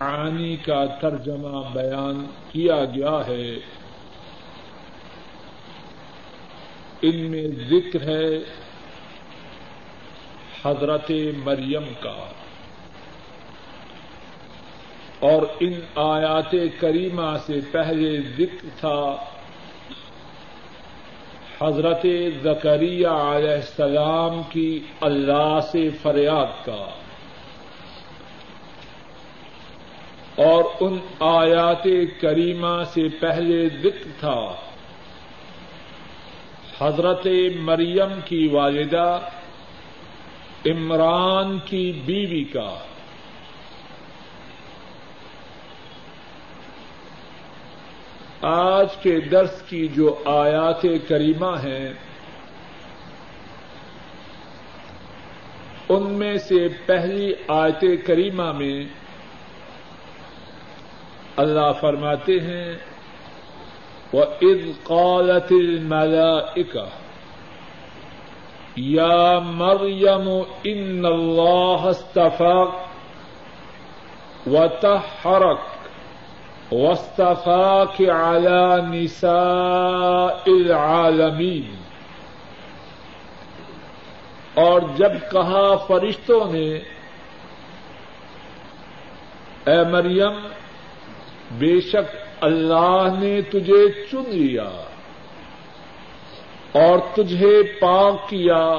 [0.00, 3.54] معانی کا ترجمہ بیان کیا گیا ہے۔
[7.02, 8.38] ان میں ذکر ہے
[10.64, 12.26] حضرت مریم کا۔
[15.20, 19.16] اور ان آیات کریمہ سے پہلے ذکر تھا
[21.60, 22.06] حضرت
[22.42, 26.86] زکریہ علیہ السلام کی اللہ سے فریاد کا۔
[30.36, 31.84] اور ان آیات
[32.20, 34.54] کریمہ سے پہلے ذکر تھا۔
[36.80, 39.20] حضرت مریم کی والدہ،
[40.66, 42.78] عمران کی بیوی کا۔
[48.42, 51.92] آج کے درس کی جو آیات کریمہ ہیں،
[55.88, 58.84] ان میں سے پہلی آیت کریمہ میں
[61.36, 62.74] اللہ فرماتے ہیں
[64.12, 66.86] وہ عز قالت الملائکہ
[68.76, 70.28] یا مریم
[70.64, 72.70] ان اللہ استفاق
[74.48, 75.74] و تحرک
[76.72, 81.74] وصطفاك على نساء العالمین
[84.54, 86.68] اور جب کہا فرشتوں نے،
[89.66, 90.34] اے مریم
[91.50, 94.70] بے شک اللہ نے تجھے چن لیا
[96.72, 98.78] اور تجھے پاک کیا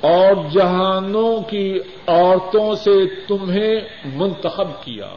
[0.00, 5.10] اور جہانوں کی عورتوں سے تمہیں منتخب کیا۔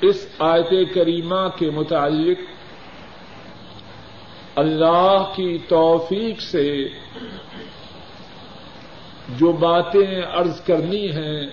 [0.00, 2.38] اس آیت کریمہ کے متعلق
[4.58, 6.88] اللہ کی توفیق سے
[9.28, 11.46] جو باتیں عرض کرنی ہیں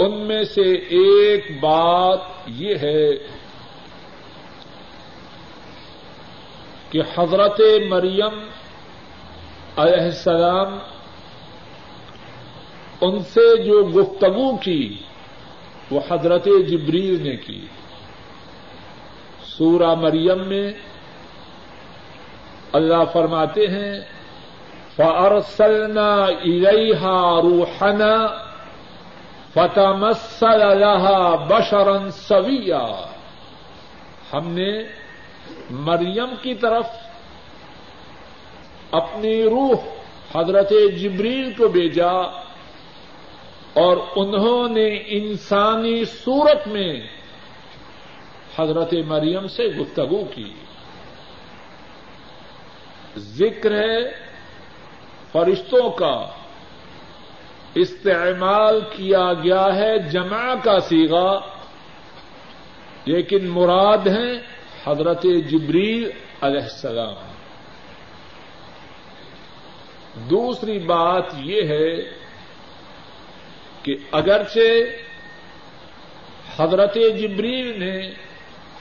[0.00, 3.10] ان میں سے ایک بات یہ ہے
[6.90, 8.48] کہ حضرت مریم
[9.76, 10.78] علیہ السلام
[13.00, 14.96] ان سے جو گفتگو کی،
[15.90, 17.66] وہ حضرت جبریل نے کی۔
[19.44, 20.72] سورہ مریم میں
[22.72, 24.00] اللہ فرماتے ہیں
[24.96, 28.49] فارسلنا الیہا روحنا
[29.54, 33.06] فتمثل لها بشرا سویا
[34.32, 34.82] ہم نے
[35.70, 36.86] مریم کی طرف
[38.90, 39.78] اپنی روح
[40.34, 42.12] حضرت جبریل کو بھیجا
[43.72, 47.00] اور انہوں نے انسانی صورت میں
[48.58, 50.54] حضرت مریم سے گفتگو کی۔
[53.16, 54.10] ذکر ہے
[55.32, 56.26] فرشتوں کا
[57.74, 61.38] استعمال کیا گیا ہے جمع کا سیگا
[63.04, 64.40] لیکن مراد ہیں
[64.84, 66.10] حضرت جبریل
[66.40, 67.14] علیہ السلام۔
[70.30, 71.96] دوسری بات یہ ہے
[73.82, 74.70] کہ اگرچہ
[76.56, 78.10] حضرت جبریل نے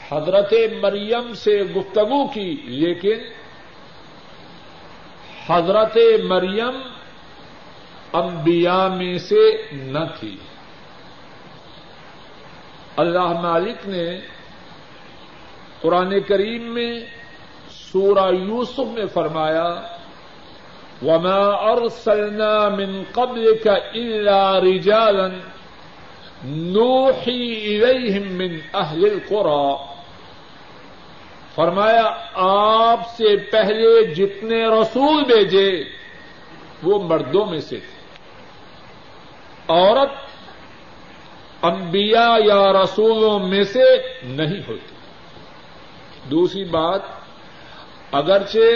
[0.09, 3.19] حضرت مریم سے گفتگو کی، لیکن
[5.47, 6.81] حضرت مریم
[8.13, 10.37] انبیاء میں سے نہ تھی۔
[12.97, 14.19] اللہ مالک نے
[15.81, 16.99] قرآن کریم میں
[17.71, 19.81] سورہ یوسف میں فرمایا،
[21.01, 25.27] وما ارسلنا من قبلك الا رجالا
[26.43, 29.75] نوحی الیہم من اہل القرى۔
[31.55, 35.83] فرمایا، آپ سے پہلے جتنے رسول بھیجے،
[36.83, 37.98] وہ مردوں میں سے تھے۔
[39.69, 40.09] عورت
[41.61, 43.83] انبیاء یا رسولوں میں سے
[44.23, 44.95] نہیں ہوتی۔
[46.31, 47.01] دوسری بات،
[48.11, 48.67] اگرچہ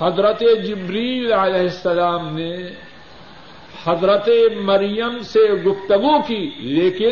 [0.00, 2.56] حضرت جبریل علیہ السلام نے
[3.84, 7.10] حضرت مریم سے گفتگو کی، لیکن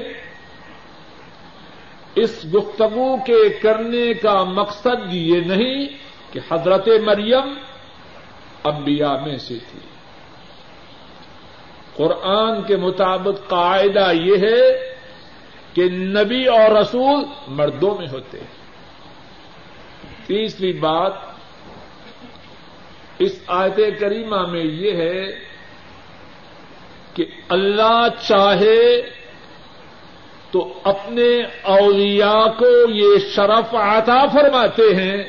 [2.14, 5.86] اس گفتگو کے کرنے کا مقصد یہ نہیں
[6.32, 7.54] کہ حضرت مریم
[8.64, 9.78] انبیاء میں سے تھی۔
[11.98, 14.94] قرآن کے مطابق قاعدہ یہ ہے
[15.74, 18.58] کہ نبی اور رسول مردوں میں ہوتے ہیں۔
[20.26, 21.12] تیسری بات
[23.18, 25.26] اس آیت کریمہ میں یہ ہے
[27.14, 29.02] کہ اللہ چاہے
[30.50, 35.24] تو اپنے اولیاء کو یہ شرف عطا فرماتے ہیں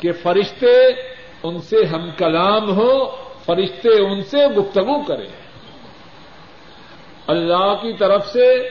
[0.00, 0.88] کہ فرشتے
[1.42, 3.16] ان سے ہم کلام ہو
[3.50, 5.28] فرشتے ان سے گفتگو کریں۔
[7.26, 8.68] اللہ کی طرف سے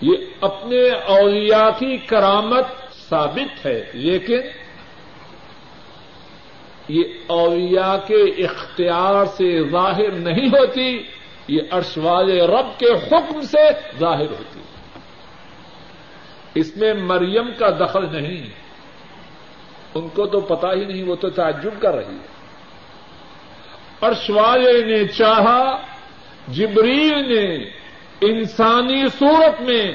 [0.00, 2.64] یہ اپنے اولیاء کی کرامت
[3.08, 4.40] ثابت ہے، لیکن
[6.88, 11.02] یہ اولیاء کے اختیار سے ظاہر نہیں ہوتی،
[11.48, 13.68] یہ عرش والے رب کے حکم سے
[13.98, 14.60] ظاہر ہوتی۔
[16.54, 18.46] اس میں مریم کا دخل نہیں۔
[19.94, 22.35] ان کو تو پتا ہی نہیں، وہ تو تعجب کر رہی ہے۔
[24.00, 25.82] عرش والے نے چاہا،
[26.48, 27.70] جبریل نے
[28.20, 29.92] انسانی صورت میں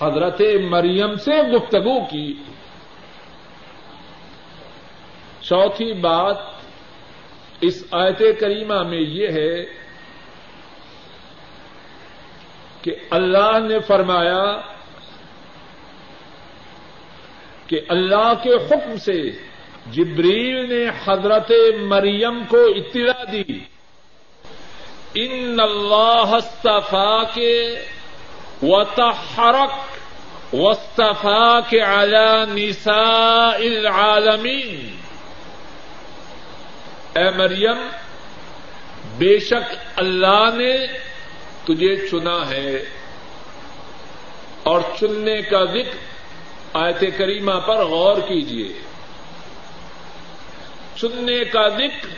[0.00, 2.34] حضرت مریم سے گفتگو کی۔
[5.40, 6.36] چوتھی بات
[7.60, 9.64] اس آیت کریمہ میں یہ ہے
[12.82, 14.56] کہ اللہ نے فرمایا
[17.66, 19.22] کہ اللہ کے حکم سے
[19.90, 23.58] جبریل نے حضرت مریم کو اطلاع دی۔
[25.14, 27.84] ان اللہ استفا کے
[28.62, 29.72] وطحرک
[30.54, 34.96] وصطفا کے اعلی نساء العالمین
[37.16, 37.88] اے مریم،
[39.18, 40.86] بے شک اللہ نے
[41.64, 42.84] تجھے چنا ہے۔
[44.62, 46.10] اور چننے کا ذکر
[46.72, 48.72] آیت کریمہ پر غور کیجیے
[50.96, 52.08] چننے کا ذکر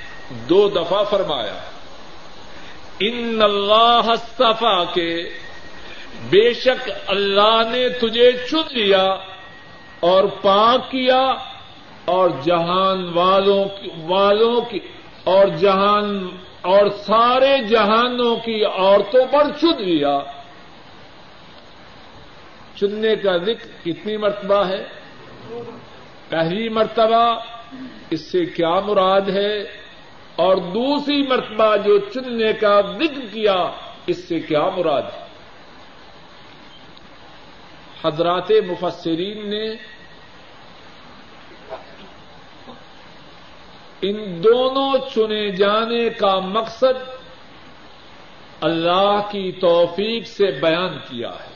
[0.48, 1.58] دو دفعہ فرمایا،
[3.00, 5.12] ان اللہ استفا کے،
[6.30, 9.04] بے شک اللہ نے تجھے چن لیا
[10.00, 11.22] اور پاک کیا
[12.04, 14.78] اور جہان والوں کی والوں کی،
[15.24, 16.28] اور جہان،
[16.62, 20.18] اور سارے جہانوں کی عورتوں پر چن لیا.
[22.76, 24.82] چننے کا ذکر کتنی مرتبہ ہے؟
[26.28, 27.24] پہلی مرتبہ
[28.10, 29.81] اس سے کیا مراد ہے؟
[30.36, 33.70] اور دوسری مرتبہ جو چننے کا ذکر کیا،
[34.06, 35.28] اس سے کیا مراد؟ ہے
[38.04, 39.70] حضرات مفسرین نے
[44.02, 47.10] ان دونوں چنے جانے کا مقصد
[48.60, 51.52] اللہ کی توفیق سے بیان کیا ہے۔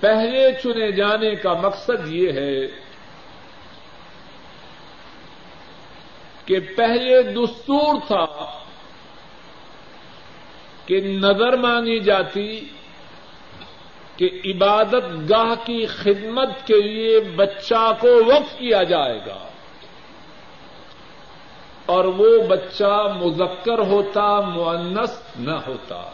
[0.00, 2.85] پہلے چنے جانے کا مقصد یہ ہے
[6.46, 8.24] کہ پہلے دستور تھا
[10.86, 12.60] کہ نظر مانی جاتی
[14.16, 19.48] کہ عبادت گاہ کی خدمت کے لیے بچہ کو وقف کیا جائے گا
[21.86, 26.10] اور وہ بچہ مذکر ہوتا معنس نہ ہوتا۔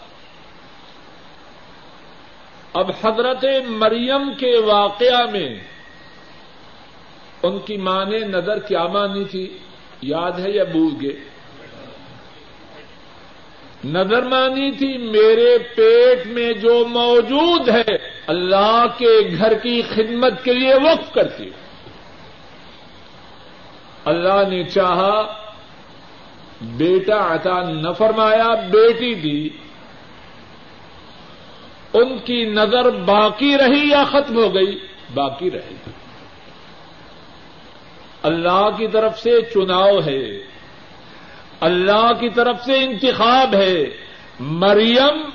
[2.73, 5.61] اب حضرت مریم کے واقعہ میں
[7.43, 9.59] ان کی ماں نے نظر کیا مانی تھی؟
[10.03, 11.17] یاد ہے یا بھول گئے؟
[13.85, 17.97] نظر مانی تھی میرے پیٹ میں جو موجود ہے،
[18.27, 21.63] اللہ کے گھر کی خدمت کے لیے وقف کرتی ہوں۔
[24.05, 25.35] اللہ نے چاہا،
[26.61, 29.49] بیٹا عطا نہ فرمایا بیٹی دی۔
[31.93, 34.79] ان کی نظر باقی رہی یا ختم ہو گئی؟
[35.15, 35.91] باقی رہے گی
[38.23, 40.39] اللہ کی طرف سے چناؤ ہے۔
[41.61, 43.85] اللہ کی طرف سے انتخاب ہے۔
[44.41, 45.31] مریم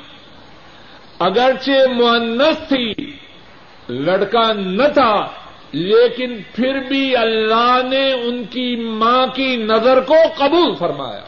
[1.20, 2.94] اگرچہ معنس تھی،
[3.90, 5.28] لڑکا نہ تھا،
[5.72, 11.22] لیکن پھر بھی اللہ نے ان کی ماں کی نظر کو قبول فرمایا۔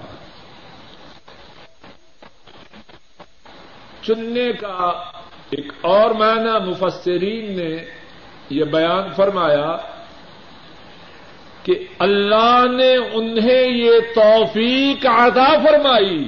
[4.01, 5.03] چننے کا
[5.49, 7.85] ایک اور معنی مفسرین نے
[8.49, 9.77] یہ بیان فرمایا۔
[11.69, 16.27] کہ اللہ نے انہیں یہ توفیق عطا فرمائی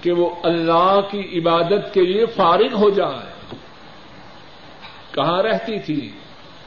[0.00, 3.56] کہ وہ اللہ کی عبادت کے لیے فارغ ہو جائے
[5.10, 6.10] کہاں رہتی تھی؟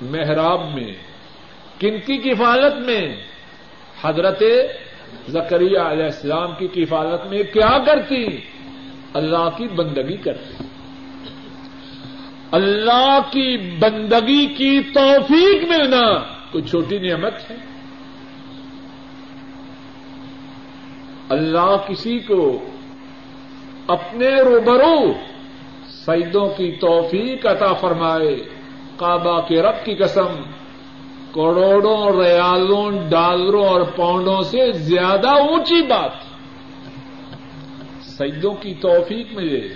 [0.01, 0.94] محراب میں۔
[1.80, 3.16] کن کی کفالت میں؟
[4.04, 4.44] حضرت
[5.27, 8.25] زکریہ علیہ السلام کی کفالت میں کیا کرتی؟
[9.13, 10.63] اللہ کی بندگی کرتی۔
[12.51, 17.56] اللہ کی بندگی کی توفیق ملنا۔ کوئی چھوٹی نعمت ہے؟
[21.30, 22.60] اللہ کسی کو
[23.88, 25.13] اپنے روبرو
[25.88, 28.36] سیدوں کی توفیق عطا فرمائے،
[28.98, 30.42] کعبہ کے رب کی قسم،
[31.34, 36.12] کروڑوں ریالوں، ڈالروں اور پاؤنڈوں سے زیادہ اونچی بات
[38.01, 39.70] سیدوں کی توفیق ملے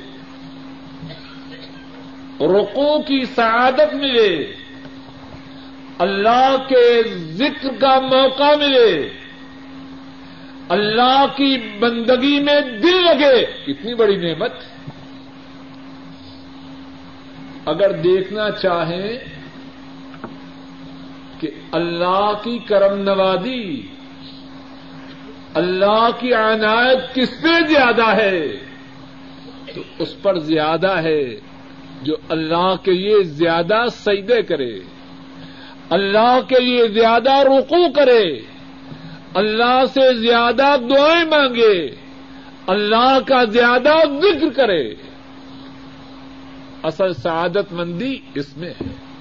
[2.40, 4.61] رقو کی سعادت ملے۔
[5.98, 9.10] اللہ کے ذکر کا موقع ملے،
[10.70, 14.52] اللہ کی بندگی میں دل لگے، کتنی بڑی نعمت۔
[17.66, 19.18] اگر دیکھنا چاہیں
[21.40, 23.82] کہ اللہ کی کرم نوازی،
[25.54, 28.48] اللہ کی عنایت کس پہ زیادہ ہے،
[29.76, 31.36] تو اس پر زیادہ ہے
[32.02, 34.80] جو اللہ کے لیے زیادہ سجدے کرے۔
[35.92, 38.42] اللہ کے لیے زیادہ رکو کرے،
[39.34, 41.96] اللہ سے زیادہ دعائیں مانگے،
[42.68, 44.94] اللہ کا زیادہ ذکر کرے۔
[46.84, 49.12] اصل سعادت مندی اس میں ہے۔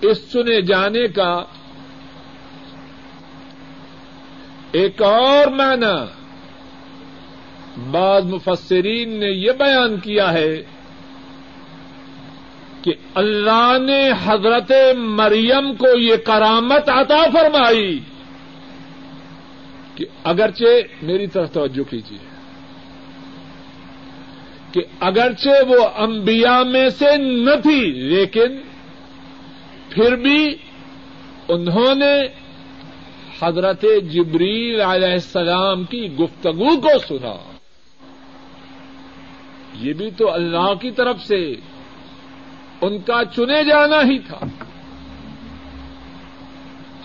[0.00, 1.42] اس چنے جانے کا
[4.72, 6.04] ایک اور معنی
[7.90, 10.62] بعض مفسرین نے یہ بیان کیا ہے
[12.82, 18.00] کہ اللہ نے حضرت مریم کو یہ کرامت عطا فرمائی
[19.94, 20.64] کہ اگرچہ
[21.02, 22.18] میری طرف توجہ کیجیے
[24.72, 28.56] کہ اگرچہ وہ انبیاء میں سے نہ تھی، لیکن
[29.90, 30.56] پھر بھی
[31.48, 32.22] انہوں نے
[33.42, 37.36] حضرت جبریل علیہ السلام کی گفتگو کو سنا۔
[39.80, 41.54] یہ بھی تو اللہ کی طرف سے۔
[42.80, 44.46] ان کا چنے جانا ہی تھا۔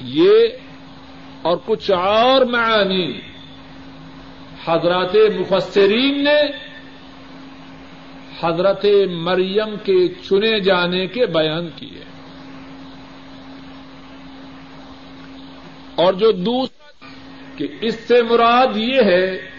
[0.01, 0.47] یہ
[1.41, 3.19] اور کچھ اور معانی
[4.67, 6.41] حضرات مفسرین نے
[8.43, 12.03] حضرت مریم کے چنے جانے کے بیان کیے۔
[15.95, 17.05] اور جو دوسرا
[17.57, 19.49] کہ اس سے مراد یہ ہے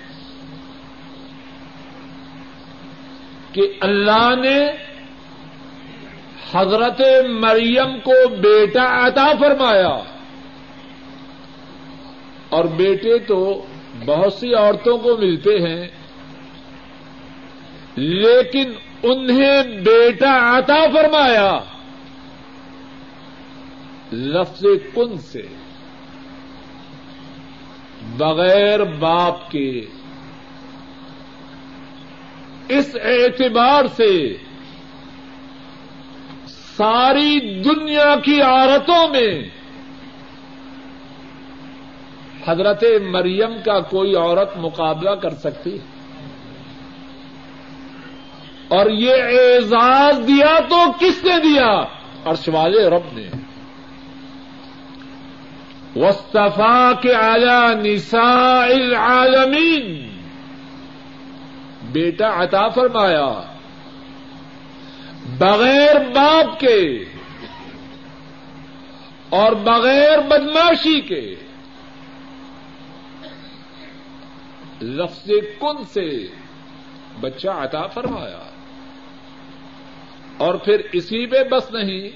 [3.53, 4.86] کہ اللہ نے
[6.55, 10.03] حضرت مریم کو بیٹا عطا فرمایا۔
[12.49, 13.67] اور بیٹے تو
[14.07, 15.89] بہت سی عورتوں کو ملتے ہیں،
[17.97, 18.73] لیکن
[19.03, 21.59] انہیں بیٹا عطا فرمایا۔
[24.13, 25.43] لفظ کن سے؟
[28.17, 29.87] بغیر باپ کے۔
[32.69, 34.37] اس اعتبار سے
[36.77, 39.49] ساری دنیا کی عورتوں میں
[42.49, 45.79] حضرت مریم کا کوئی عورت مقابلہ کر سکتی
[48.69, 51.85] اور یہ اعزاز دیا تو کس نے دیا؟
[52.25, 53.29] عرش والے رب نے۔
[55.97, 60.17] وصطفا کے آیا نساء العالمین
[61.93, 63.56] بیٹا عطا فرمایا۔
[65.29, 67.05] بغیر باپ کے
[69.29, 71.35] اور بغیر بدماشی کے
[74.83, 75.31] لفظ
[75.61, 76.27] کن سے
[77.21, 78.43] بچہ عطا فرمایا
[80.37, 82.09] اور پھر اسی پہ بس نہیں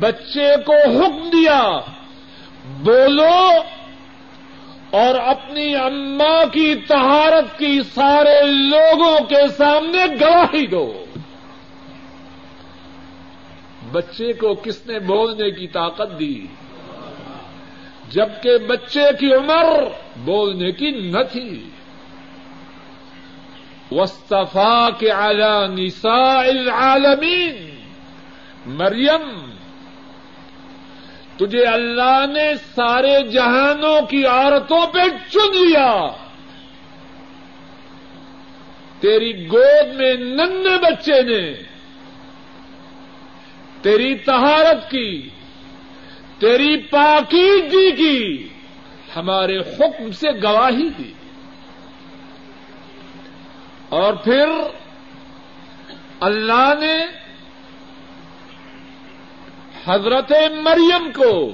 [0.00, 1.78] بچے کو حکم دیا،
[2.66, 3.60] بولو
[4.90, 11.04] اور اپنی اماں کی تہارت کی سارے لوگوں کے سامنے گواہی دو۔
[13.92, 16.46] بچے کو کس نے بولنے کی طاقت دی؟
[18.10, 19.66] جبکہ بچے کی عمر
[20.16, 21.68] بولنے کی نہ تھی۔
[23.90, 27.70] وصطفا کے اعلی نساء العالمین
[28.66, 29.47] مریم
[31.38, 34.98] تجھے اللہ نے سارے جہانوں کی عورتوں پہ
[35.30, 36.06] چن لیا۔
[39.00, 41.52] تیری گود میں نن بچے نے،
[43.82, 45.28] تیری تہارت کی،
[46.38, 48.48] تیری پاکیزگی کی،
[49.16, 51.12] ہمارے حکم سے گواہی دی۔
[53.88, 54.46] اور پھر
[56.20, 57.27] اللہ نے
[59.88, 61.52] حضرت مریم کو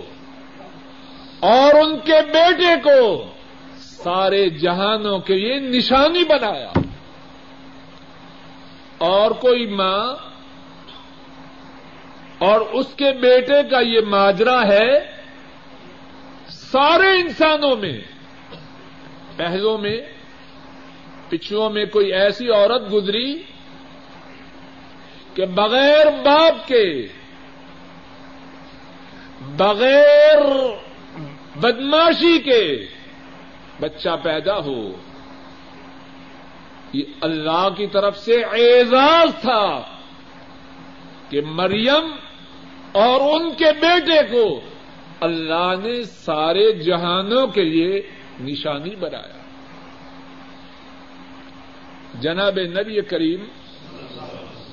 [1.40, 3.30] اور ان کے بیٹے کو
[3.76, 6.72] سارے جہانوں کے لیے نشانی بنایا
[8.98, 10.34] اور کوئی ماں
[12.38, 15.14] اور اس کے بیٹے کا یہ ماجرا ہے
[16.48, 18.00] سارے انسانوں میں،
[19.36, 20.00] پہلوں میں
[21.28, 23.42] پچھلوں میں کوئی ایسی عورت گزری
[25.34, 27.06] کہ بغیر باپ کے
[29.46, 30.38] بغیر
[31.56, 32.86] بدماشی کے
[33.80, 34.92] بچہ پیدا ہو۔
[36.92, 39.82] یہ اللہ کی طرف سے اعزاز تھا
[41.28, 42.16] کہ مریم
[42.92, 44.60] اور ان کے بیٹے کو
[45.20, 48.02] اللہ نے سارے جہانوں کے لیے
[48.40, 49.44] نشانی بنایا۔
[52.20, 53.44] جناب نبی کریم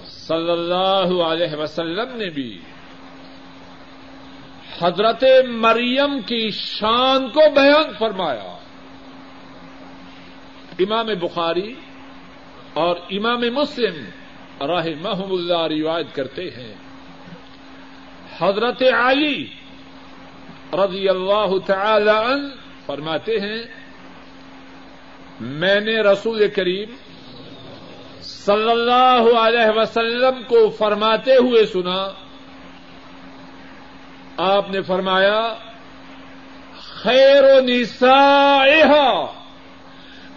[0.10, 2.60] صلی اللہ علیہ وسلم نے بھی
[4.82, 8.58] حضرت مریم کی شان کو بیان فرمایا۔
[10.80, 11.74] امام بخاری
[12.74, 14.06] اور امام مسلم
[14.66, 16.74] راہ محم اللہ روایت کرتے ہیں۔
[18.42, 19.48] حضرت علی
[20.74, 22.48] رضی اللہ تعالی عنہ
[22.86, 23.64] فرماتے ہیں،
[25.40, 26.90] میں نے رسول کریم
[28.22, 32.21] صلی اللہ علیہ وسلم کو فرماتے ہوئے سنا۔
[34.42, 35.54] آپ نے فرمایا،
[36.80, 39.34] خیر و نسائها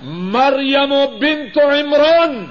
[0.02, 2.46] مریم و بنت عمران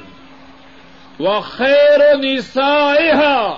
[1.19, 3.57] و خیر و نسائها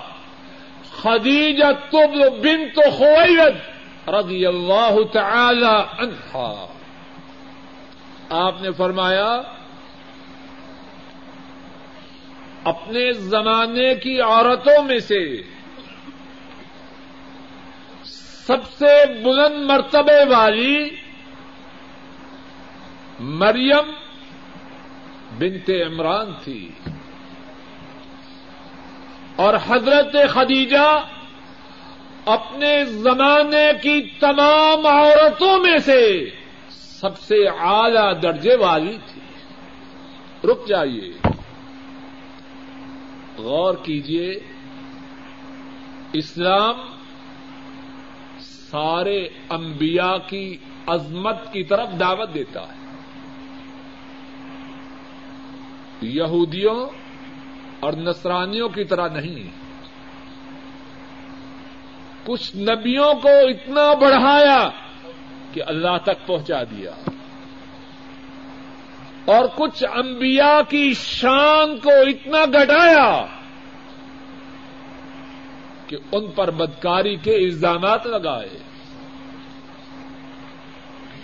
[1.02, 6.66] خدیجہ تب بنت خویت رضی اللہ تعالی عنہا۔
[8.30, 9.40] آپ نے فرمایا،
[12.64, 15.42] اپنے زمانے کی عورتوں میں سے
[18.46, 20.90] سب سے بلند مرتبے والی
[23.20, 23.92] مریم
[25.38, 26.70] بنت عمران تھی
[29.36, 31.06] اور حضرت خدیجہ
[32.24, 36.30] اپنے زمانے کی تمام عورتوں میں سے
[36.70, 39.20] سب سے اعلی درجے والی تھی۔
[40.48, 41.28] رک جائیے۔
[43.38, 44.34] غور کیجیے۔
[46.12, 46.95] اسلام
[48.70, 50.56] سارے انبیاء کی
[50.86, 52.86] عظمت کی طرف دعوت دیتا ہے۔
[56.00, 56.88] یہودیوں
[57.80, 59.50] اور نصرانیوں کی طرح نہیں۔
[62.24, 64.70] کچھ نبیوں کو اتنا بڑھایا
[65.52, 66.90] کہ اللہ تک پہنچا دیا۔
[69.24, 73.26] اور کچھ انبیاء کی شان کو اتنا گٹایا
[75.86, 78.48] کہ ان پر بدکاری کے الزامات لگائے۔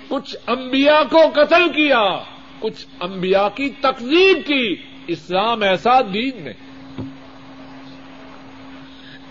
[0.08, 2.18] کچھ انبیاء کو قتل کیا،
[2.58, 7.02] کچھ انبیاء کی تقزیب کی، اسلام ایسا دین نہیں۔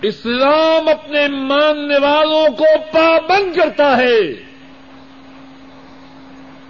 [0.02, 2.64] اسلام اپنے ماننے والوں کو
[2.94, 4.44] پابند کرتا ہے۔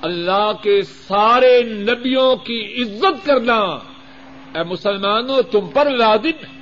[0.02, 3.60] اللہ کے سارے نبیوں کی عزت کرنا۔
[4.56, 6.61] اے مسلمانوں، تم پر لازم ہے۔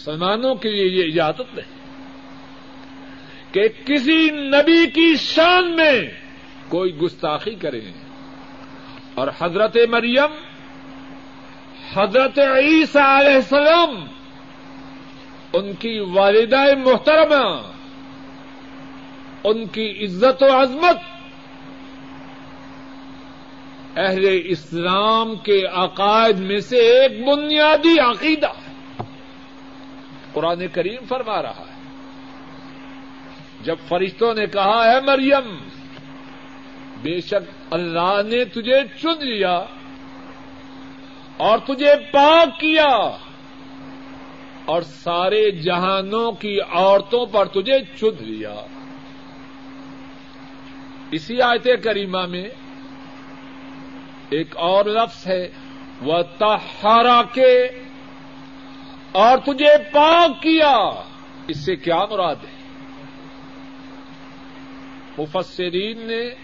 [0.00, 1.78] مسلمانوں کے لیے یہ اجازت نہیں
[3.52, 6.00] کہ کسی نبی کی شان میں
[6.68, 7.80] کوئی گستاخی کرے
[9.14, 10.38] اور حضرت مریم،
[11.94, 14.06] حضرت عیسیٰ علیہ السلام،
[15.52, 17.44] ان کی والدہ محترمہ،
[19.44, 20.96] ان کی عزت و عظمت،
[23.96, 28.69] اہل اسلام کے عقائد میں سے ایک بنیادی عقیدہ ہے
[30.32, 31.80] قرآن کریم فرما رہا ہے۔
[33.60, 35.68] جب فرشتوں نے کہا ہے مریم،
[37.02, 39.64] بے شک اللہ نے تجھے چن لیا
[41.36, 43.16] اور تجھے پاک کیا
[44.64, 48.54] اور سارے جہانوں کی عورتوں پر تجھے چن لیا۔
[51.10, 52.48] اسی آیت کریمہ میں
[54.30, 55.48] ایک اور لفظ ہے
[56.00, 57.70] وہ تہارا کے
[59.12, 60.76] اور تجھے پاک کیا۔
[61.48, 62.60] اس سے کیا مراد ہے؟
[65.18, 66.34] مفسرین نے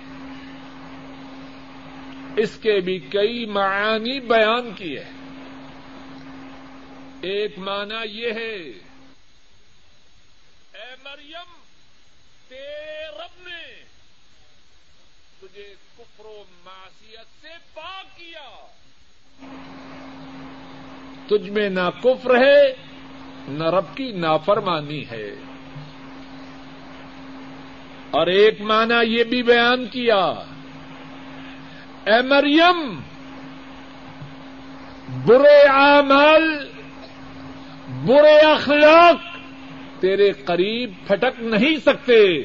[2.37, 5.05] اس کے بھی کئی معانی بیان کیے
[7.23, 8.57] ایک معنی یہ ہے،
[10.75, 11.51] اے مریم،
[12.49, 13.85] تیرے رب نے
[15.41, 18.67] تجھے کفر و معصیت سے پاک کیا۔
[21.27, 22.75] تجھ میں نہ کفر ہے،
[23.49, 25.35] نہ رب کی نافرمانی ہے۔
[28.11, 30.33] اور ایک معنی یہ بھی بیان کیا،
[32.07, 33.01] اے مریم،
[35.27, 36.69] برے اعمال،
[38.05, 39.37] برے اخلاق
[40.01, 42.43] تیرے قریب پھٹک نہیں سکتے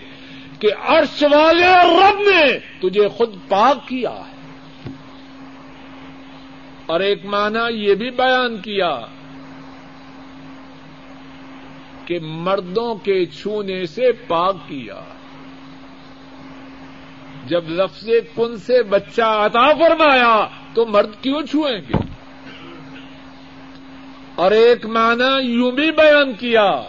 [0.59, 4.30] کہ عرش والے رب نے تجھے خود پاک کیا ہے۔
[6.85, 8.99] اور ایک معنی یہ بھی بیان کیا
[12.05, 15.01] کہ مردوں کے چھونے سے پاک کیا۔
[17.45, 21.97] جب لفظ کن سے بچہ عطا فرمایا تو مرد کیوں چھوئیں گے؟
[24.35, 26.81] اور ایک معنی یوں بھی بیان کیا،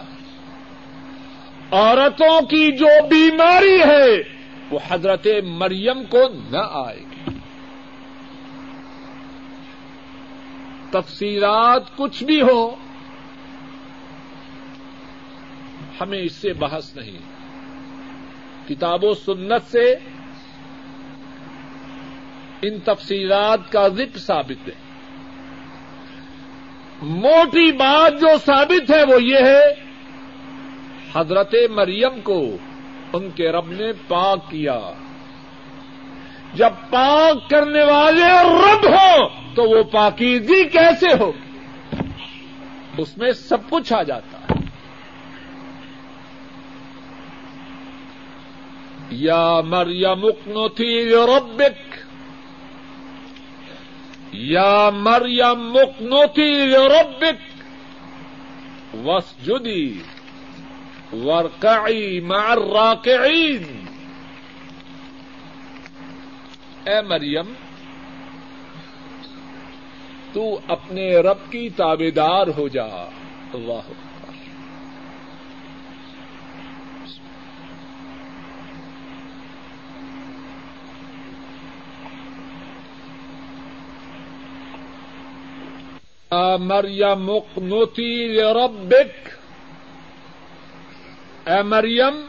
[1.70, 4.22] عورتوں کی جو بیماری ہے
[4.70, 6.18] وہ حضرت مریم کو
[6.50, 7.02] نہ آئے
[10.92, 12.74] تفصیلات کچھ بھی ہو،
[16.00, 17.18] ہمیں اس سے بحث نہیں۔
[18.68, 19.94] کتاب و سنت سے
[22.62, 24.74] ان تفصیلات کا ذکر ثابت ہے۔
[27.02, 29.74] موٹی بات جو ثابت ہے وہ یہ ہے،
[31.14, 32.56] حضرت مریم کو
[33.12, 34.80] ان کے رب نے پاک کیا۔
[36.54, 41.32] جب پاک کرنے والے رب ہو تو وہ پاکیزی کیسے ہو؟
[42.98, 44.54] اس میں سب کچھ آ جاتا ہے۔
[49.10, 51.94] یا مریم اکنوتی ربک۔
[54.34, 57.62] یا مریم مکنوتی ربک۔
[59.06, 59.98] وسجدی
[61.12, 63.84] ورکعی مع الراکعین۔
[66.84, 67.54] اے مریم
[70.32, 72.86] تو اپنے رب کی تابے دار ہو جا۔
[73.52, 73.92] اللہ۔
[86.60, 89.28] مریم مقنوتی ربک
[91.48, 92.20] اے مریم،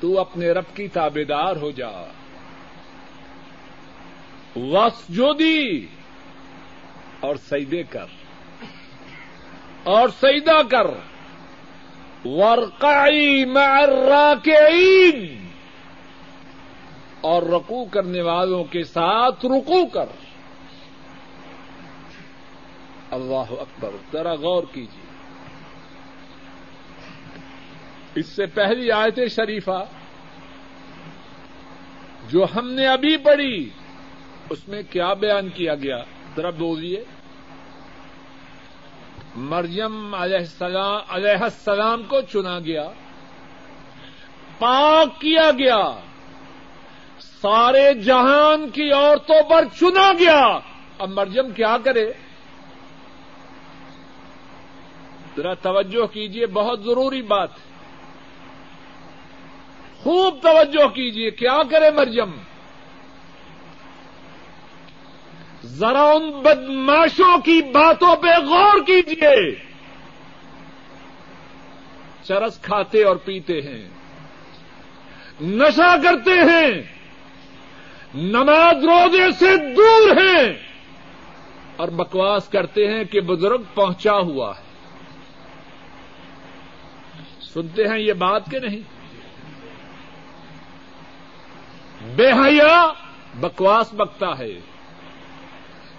[0.00, 1.90] تو اپنے رب کی تابے دار ہو جا۔
[4.56, 5.86] وسجودی
[7.24, 8.06] اور سیدے کر۔
[9.82, 10.86] اور سیدا کر۔
[12.24, 15.48] ورقعی مع الراکعین۔
[17.20, 20.06] اور رکو کرنے والوں کے ساتھ رکو کر۔
[23.10, 25.04] اللہ اکبر، ذرا غور کیجیے۔
[28.14, 29.84] اس سے پہلی آیت شریفہ
[32.28, 33.70] جو ہم نے ابھی پڑھی،
[34.50, 36.02] اس میں کیا بیان کیا گیا؟
[36.36, 37.04] ذرا بولیے۔
[39.36, 42.90] مریم علیہ السلام علیہ السلام کو چنا گیا۔
[44.58, 46.00] پاک کیا گیا۔
[47.18, 50.58] سارے جہان کی عورتوں پر چنا گیا۔
[50.98, 52.12] اب مریم کیا کرے؟
[55.36, 57.50] ذرا توجہ کیجیے بہت ضروری بات۔
[60.02, 62.30] خوب توجہ کیجیے کیا کرے مریم؟
[65.64, 69.54] ذرا ان بدماشوں کی باتوں پہ غور کیجیے
[72.22, 73.88] چرس کھاتے اور پیتے ہیں۔
[75.40, 76.82] نشا کرتے ہیں۔
[78.14, 80.54] نماز روزے سے دور ہیں۔
[81.76, 84.62] اور بکواس کرتے ہیں کہ بزرگ پہنچا ہوا ہے۔
[87.40, 88.80] سنتے ہیں یہ بات کہ نہیں؟
[92.16, 92.92] بے حیا
[93.40, 94.73] بکواس بکتا ہے۔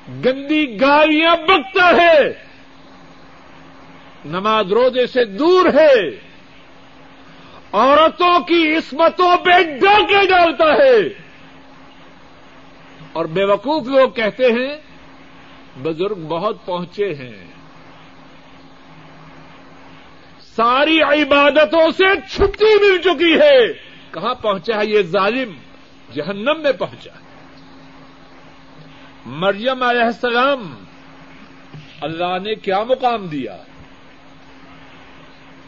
[0.09, 2.33] گندی گالیاں بکتا ہے۔
[4.25, 6.09] نماز روزے سے دور ہے۔
[7.71, 11.25] عورتوں کی عصمتوں پہ ڈاکے ڈالتا ہے۔
[13.13, 14.77] اور بے وقوف لوگ کہتے ہیں،
[15.83, 17.45] بزرگ بہت پہنچے ہیں۔
[20.55, 23.73] ساری عبادتوں سے چھٹی مل چکی ہے۔
[24.11, 25.51] کہاں پہنچا ہے یہ ظالم؟
[26.13, 27.24] جہنم میں پہنچا ہے۔
[29.25, 30.75] مریم علیہ السلام،
[32.01, 33.57] اللہ نے کیا مقام دیا؟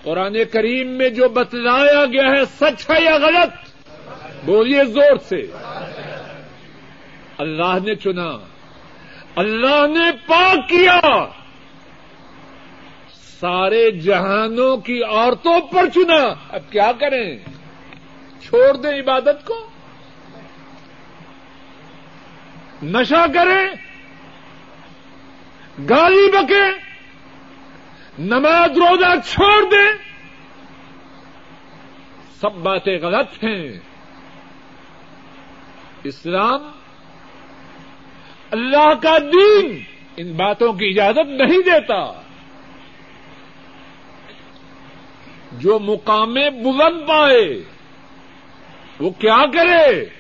[0.04, 3.70] قرآن کریم میں جو بتلایا گیا ہے، سچ ہے یا غلط؟
[4.46, 5.48] بولیے زور سے۔
[7.38, 8.38] اللہ نے چنا۔
[9.36, 11.00] اللہ نے پاک کیا۔
[13.40, 17.38] سارے جہانوں کی عورتوں پر چنا۔ اب کیا کریں؟
[18.42, 19.70] چھوڑ دیں عبادت کو؟
[22.84, 23.68] نشا کریں،
[25.90, 26.88] گالی بکے
[28.20, 30.08] نماز روزہ چھوڑ دیں۔
[32.42, 33.80] سب باتیں غلط ہیں۔
[36.04, 36.72] اسلام
[38.52, 39.84] اللہ کا دین
[40.18, 42.22] ان باتوں کی اجازت نہیں دیتا۔
[45.52, 47.64] جو مقام بلند پائے،
[49.00, 50.17] وہ کیا کرے؟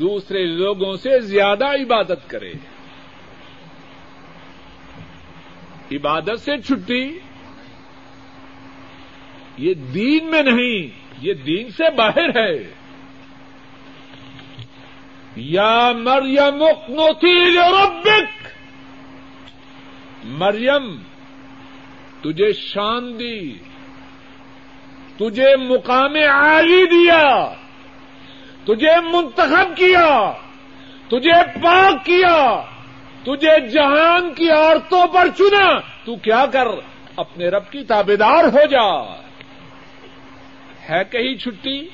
[0.00, 2.52] دوسرے لوگوں سے زیادہ عبادت کرے۔
[5.92, 7.18] عبادت سے چھٹی۔
[9.58, 12.74] یہ دین میں نہیں، یہ دین سے باہر ہے۔
[15.36, 18.48] یا مریم اقنتی لربک۔
[20.24, 20.96] مریم،
[22.20, 23.54] تجھے شان دی،
[25.16, 27.54] تجھے مقام عالی دیا۔
[28.64, 30.32] تجھے منتخب کیا،
[31.08, 32.62] تجھے پاک کیا،
[33.22, 36.68] تجھے جہان کی عورتوں پر چنا، تو کیا کر،
[37.16, 39.16] اپنے رب کی تابے دار ہو جا۔
[40.90, 41.88] ہے کہیں چھٹی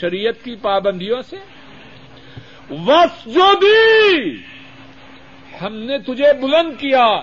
[0.00, 1.36] شریعت کی پابندیوں سے؟
[2.70, 4.42] وس جو بھی،
[5.62, 7.20] ہم نے تجھے بلند کیا،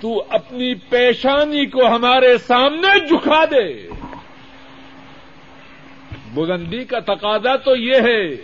[0.00, 3.88] تو اپنی پیشانی کو ہمارے سامنے جھکا دے۔
[6.36, 8.34] بلندی کا تقاضا تو یہ ہے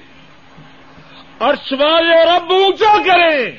[1.40, 3.52] عرش والے رب اونچا کریں۔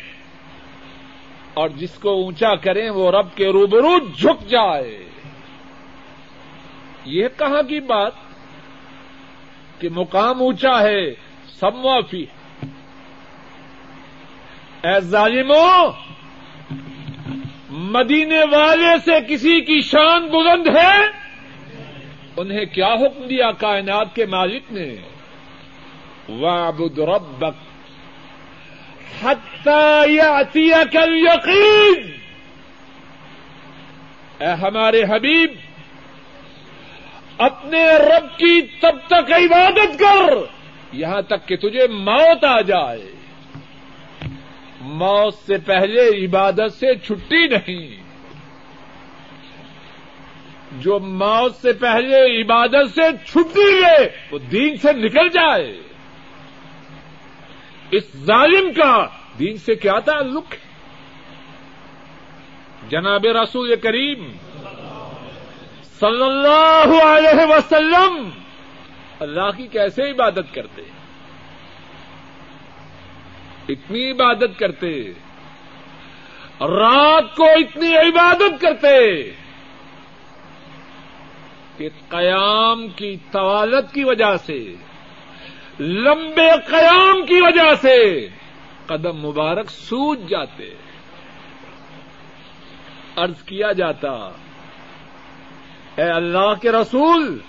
[1.54, 5.10] اور جس کو اونچا کریں، وہ رب کے روبرو جھک جائے۔
[7.06, 8.12] یہ کہاں کی بات؟
[9.80, 11.12] کہ مقام اونچا ہے
[11.60, 12.63] سب معافی ہے
[14.89, 15.91] اے ظالموں
[17.69, 21.24] مدینے والے سے کسی کی شان بلند ہے؟
[22.38, 24.96] انہیں کیا حکم دیا کائنات کے مالک نے؟
[26.30, 27.54] وعبد ربک
[29.24, 32.12] حتی یاتیک الیقین
[34.39, 35.52] اے ہمارے حبیب،
[37.38, 40.34] اپنے رب کی تب تک عبادت کر،
[40.93, 43.12] یہاں تک کہ تجھے موت آ جائے۔
[44.82, 48.03] موت سے پہلے عبادت سے چھٹی نہیں۔
[50.80, 55.82] جو موت سے پہلے عبادت سے چھٹی لے وہ دین سے نکل جائے۔
[57.92, 59.08] اس ظالم کا
[59.40, 60.74] دین سے کیا تعلق ہے؟
[62.90, 64.32] جناب رسول کریم
[66.00, 68.30] صلی اللہ علیہ وسلم
[69.20, 70.82] اللہ کی کیسے عبادت کرتے؟
[73.70, 75.12] اتنی عبادت کرتے،
[76.62, 79.32] رات کو اتنی عبادت کرتے۔
[81.78, 84.76] کہ قیام کی طوالت کی وجہ سے،
[85.80, 88.28] لمبے قیام کی وجہ سے
[88.86, 90.74] قدم مبارک سوج جاتے
[93.18, 94.12] ارض کیا جاتا،
[95.96, 97.40] اے اللہ کے رسول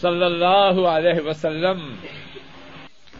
[0.00, 1.94] صلی اللہ علیہ وسلم،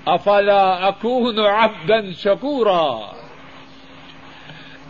[0.07, 3.13] افلا اکون عبدا شکورا؟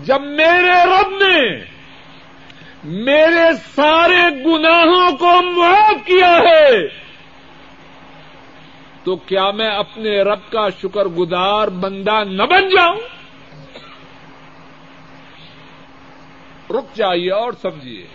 [0.01, 1.65] جب میرے رب نے
[2.85, 6.89] میرے سارے گناہوں کو معاف کیا ہے۔
[9.05, 13.01] تو کیا میں اپنے رب کا شکر گزار بندہ نہ بن جاؤں؟
[16.71, 18.07] رک جائیے اور سمجھیے۔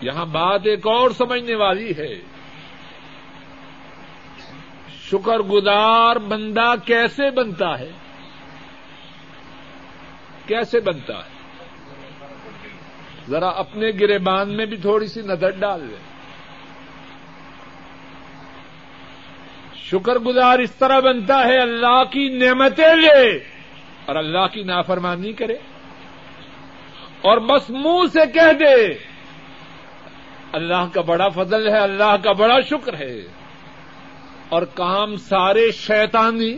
[0.00, 2.14] یہاں بات ایک اور سمجھنے والی ہے۔
[5.10, 7.90] شکر گزار بندہ کیسے بنتا ہے؟
[10.46, 11.29] کیسے بنتا ہے؟
[13.30, 16.10] ذرا اپنے گرے باندھ میں بھی تھوڑی سی نظر ڈال لیں۔
[19.76, 23.36] شکر گزار اس طرح بنتا ہے اللہ کی نعمتیں لے
[24.06, 25.54] اور اللہ کی نافرمانی کرے۔
[27.20, 28.94] اور بس منہ سے کہہ دے،
[30.52, 33.20] اللہ کا بڑا فضل ہے، اللہ کا بڑا شکر ہے۔
[34.48, 36.56] اور کام سارے شیطانی،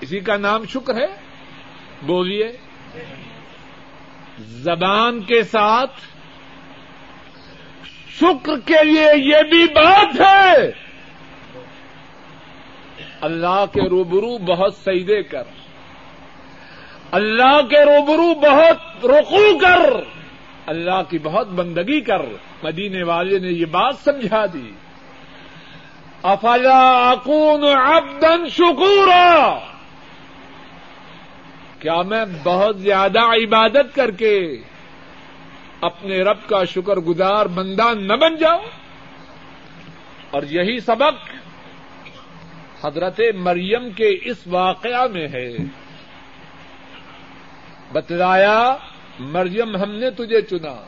[0.00, 1.06] اسی کا نام شکر ہے۔
[2.02, 2.56] بولیے۔
[4.44, 5.92] زبان کے ساتھ
[8.20, 10.70] شکر کے لیے یہ بھی بات ہے۔
[13.20, 15.42] اللہ کے روبرو بہت سیدے کر۔
[17.10, 19.90] اللہ کے روبرو بہت رقو کر۔
[20.66, 22.22] اللہ کی بہت بندگی کر۔
[22.62, 24.72] مدینے والے نے یہ بات سمجھا دی۔
[26.22, 29.58] افلا اکون عبدن شکورا۔
[31.82, 34.56] کیا میں بہت زیادہ عبادت کر کے
[35.80, 38.62] اپنے رب کا شکر گزار بندہ نہ بن جاؤں؟
[40.30, 41.30] اور یہی سبق
[42.84, 45.56] حضرت مریم کے اس واقعہ میں ہے۔
[47.92, 48.76] بتلایا،
[49.18, 50.84] مریم، ہم نے تجھے چنا۔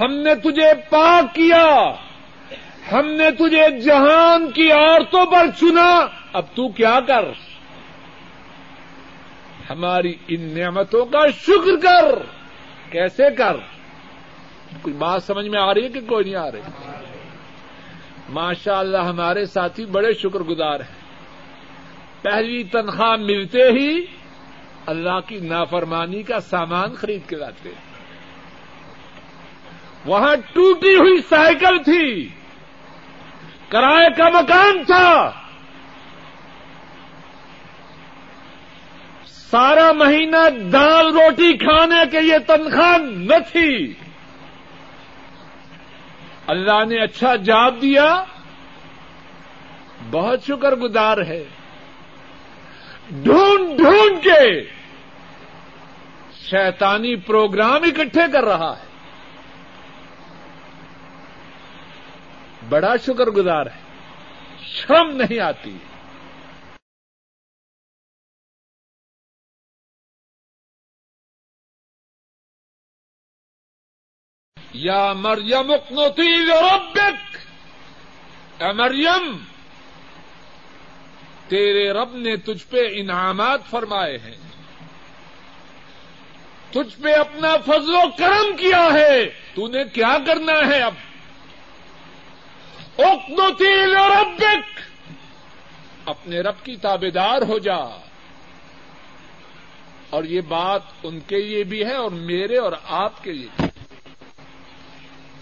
[0.00, 1.94] ہم نے تجھے پاک کیا۔
[2.92, 7.24] ہم نے تجھے جہان کی عورتوں پر چنا۔ اب تو کیا کر؟
[9.70, 12.18] ہماری ان نعمتوں کا شکر کر۔
[12.90, 13.56] کیسے کر؟
[14.82, 16.60] کوئی بات سمجھ میں آ رہی ہے کہ کوئی نہیں آ رہی؟
[18.28, 21.04] ماشاء اللہ ہمارے ساتھی بڑے شکر گزار ہیں۔
[22.22, 24.06] پہلی تنخواہ ملتے ہی
[24.86, 27.94] اللہ کی نافرمانی کا سامان خرید کے لاتے۔ ہیں
[30.06, 32.28] وہاں ٹوٹی ہوئی سائیکل تھی۔
[33.68, 35.30] کرائے کا مکان تھا۔
[39.54, 43.92] سارا مہینہ دال روٹی کھانے کے یہ تنخواہ نہ تھی۔
[46.46, 48.24] اللہ نے اچھا جاب دیا۔
[50.10, 51.44] بہت شکر گزار ہے۔
[53.10, 54.64] ڈھونڈ ڈھونڈ کے
[56.50, 58.86] شیطانی پروگرام اکٹھے کر رہا ہے۔
[62.68, 63.80] بڑا شکر گزار ہے۔
[64.62, 65.76] شرم نہیں آتی۔
[74.74, 77.36] یا مریم اقنتی ربک
[78.62, 79.36] اے مریم
[81.48, 84.36] تیرے رب نے تجھ پہ انعامات فرمائے ہیں۔
[86.70, 90.94] تجھ پہ اپنا فضل و کرم کیا ہے۔ تو نے کیا کرنا ہے اب؟
[92.98, 94.80] اقنتی ربک
[96.04, 98.00] اپنے رب کی تابے دار ہو جا۔
[100.10, 103.63] اور یہ بات ان کے لیے بھی ہے اور میرے اور آپ کے لیے بھی۔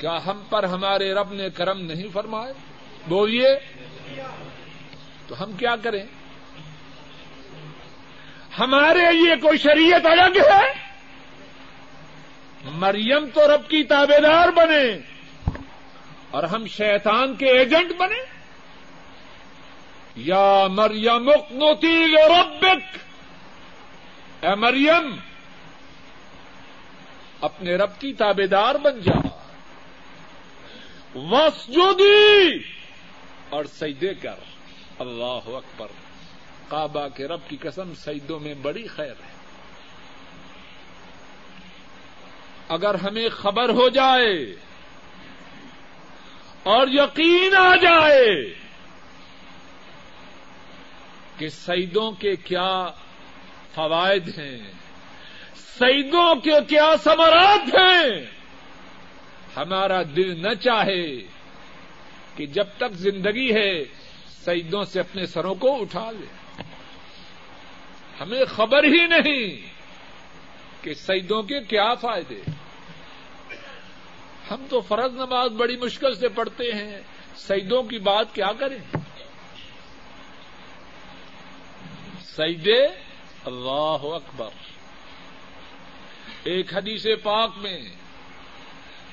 [0.03, 2.53] کیا ہم پر ہمارے رب نے کرم نہیں فرمائے؟
[3.09, 3.59] بولیے۔
[5.27, 6.03] تو ہم کیا کریں؟
[8.59, 10.73] ہمارے لیے کوئی شریعت الگ ہے؟
[12.65, 14.99] مریم تو رب کی تابے دار بنے۔
[16.31, 18.25] اور ہم شیطان کے ایجنٹ بنے۔
[20.17, 22.99] یا مریم اقنتی ربک۔
[24.45, 25.17] اے مریم،
[27.41, 29.42] اپنے رب کی تابے دار بن جا۔
[31.15, 32.59] وسجودی
[33.49, 34.35] اور سجدے کر۔
[34.99, 35.89] اللہ اکبر۔
[36.69, 39.33] کعبہ کے رب کی قسم سجدوں میں بڑی خیر ہے۔
[42.69, 44.57] اگر ہمیں خبر ہو جائے
[46.63, 48.55] اور یقین آ جائے
[51.39, 52.89] کہ سعیدوں کے کیا
[53.75, 54.73] فوائد ہیں
[55.55, 58.42] سعیدوں کے کیا ثمرات ہیں
[59.57, 61.17] ہمارا دل نہ چاہے
[62.37, 63.85] کہ جب تک زندگی ہے
[64.45, 66.27] سعیدوں سے اپنے سروں کو اٹھا لے۔
[68.21, 69.73] ہمیں خبر ہی نہیں
[70.85, 72.43] کہ سعیدوں کے کیا فائدے۔
[74.51, 77.01] ہم تو فرض نماز بڑی مشکل سے پڑھتے ہیں
[77.37, 78.97] سعیدوں کی بات کیا کریں؟
[82.21, 82.87] سعیدے
[83.45, 84.49] اللہ اکبر۔
[86.45, 87.83] ایک حدیث پاک میں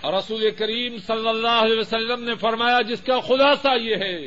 [0.03, 4.19] رسول کریم صلی اللہ علیہ وسلم نے فرمایا، جس کا خلاصہ یہ ہے،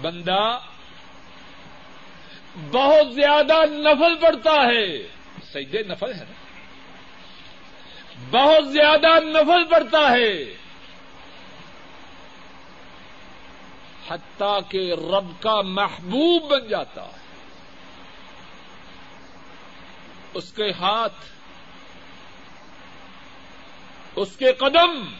[0.00, 0.58] بندہ
[2.70, 5.08] بہت زیادہ نفل پڑتا ہے۔
[5.52, 6.44] سیدے نفل ہے نا؟
[8.30, 10.54] بہت زیادہ نفل پڑتا ہے۔
[14.08, 17.24] حتیٰ کہ رب کا محبوب بن جاتا ہے۔
[20.34, 21.33] اس کے ہاتھ
[24.16, 25.14] اس کے قدم،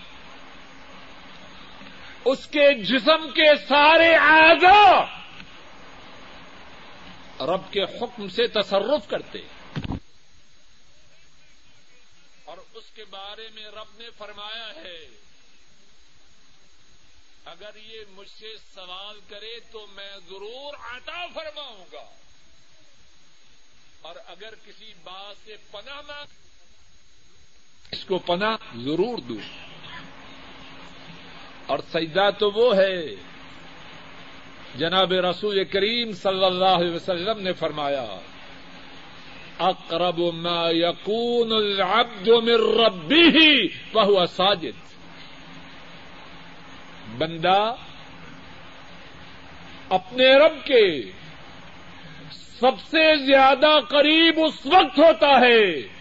[2.24, 5.04] اس کے جسم کے سارے اعضا
[7.46, 9.38] رب کے حکم سے تصرف کرتے
[12.44, 15.08] اور اس کے بارے میں رب نے فرمایا ہے،
[17.44, 22.10] اگر یہ مجھ سے سوال کرے تو میں ضرور عطا فرماؤں گا۔
[24.02, 26.43] اور اگر کسی بات سے پناہ مانگ
[27.92, 29.64] اس کو پناہ ضرور دوں
[31.66, 33.14] اور سجدہ تو وہ ہے۔
[34.74, 38.06] جناب رسول کریم صلی اللہ علیہ وسلم نے فرمایا،
[39.58, 43.54] اقرب ما یقون العبد من ربه
[43.94, 44.84] وهو ساجد۔
[47.18, 47.74] بندہ
[49.88, 51.02] اپنے رب کے
[52.32, 55.93] سب سے زیادہ قریب اس وقت ہوتا ہے۔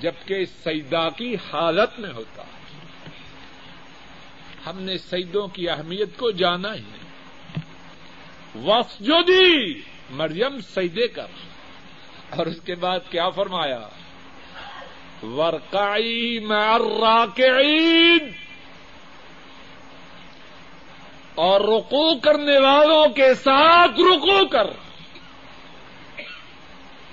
[0.00, 2.58] جبکہ سیدا کی حالت میں ہوتا۔ ہے
[4.66, 6.82] ہم نے سیدوں کی اہمیت کو جانا ہی
[8.54, 9.80] وسجودی
[10.10, 11.26] مریم سیدے کر۔
[12.30, 13.88] اور اس کے بعد کیا فرمایا؟
[15.22, 16.38] ورقائی
[17.00, 18.18] راکعین
[21.34, 24.66] اور رکو کرنے والوں کے ساتھ رکو کر۔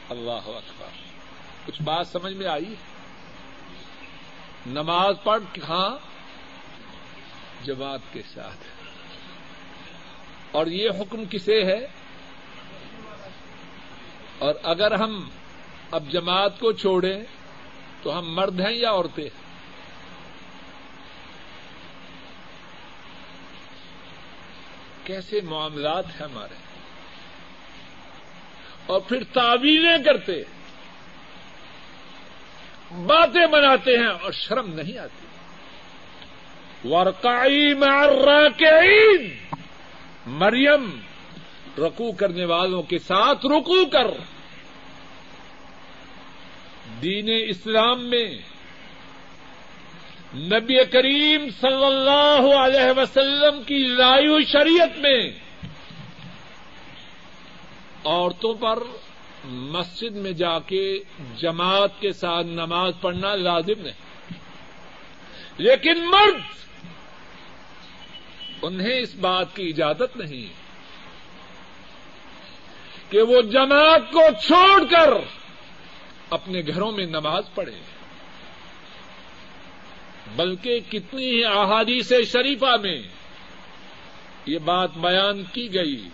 [0.10, 0.75] اللہ اکبر۔
[1.66, 2.76] کچھ بات سمجھ میں آئی؟
[4.66, 5.98] نماز پڑھ ہاں
[7.66, 8.86] جماعت کے ساتھ۔
[10.52, 11.88] اور یہ حکم کسے ہے؟
[14.40, 15.30] اور اگر ہم
[15.92, 17.24] اب جماعت کو چھوڑیں
[18.04, 19.30] تو ہم مرد ہیں یا عورتیں؟
[25.04, 26.56] کیسے معاملات ہیں ہمارے؟
[28.86, 30.44] اور پھر تعویلیں کرتے
[32.96, 35.26] باتیں بناتے ہیں اور شرم نہیں آتی۔
[36.88, 37.74] ورقائی
[38.26, 39.38] راکعین
[40.26, 41.00] مریم
[41.78, 44.08] رکو کرنے والوں کے ساتھ رکو کر۔
[47.02, 48.38] دین اسلام میں
[50.36, 55.32] نبی کریم صلی اللہ علیہ وسلم کی لائی شریعت میں
[58.06, 58.80] عورتوں پر
[59.48, 61.00] مسجد میں جا کے
[61.38, 64.34] جماعت کے ساتھ نماز پڑھنا لازم نہیں۔
[65.58, 66.42] لیکن مرد
[68.62, 70.54] انہیں اس بات کی اجازت نہیں
[73.12, 75.14] کہ وہ جماعت کو چھوڑ کر
[76.30, 77.80] اپنے گھروں میں نماز پڑھے۔
[80.36, 83.02] بلکہ کتنی ہی احادیث شریفہ میں
[84.46, 86.10] یہ بات بیان کی گئی۔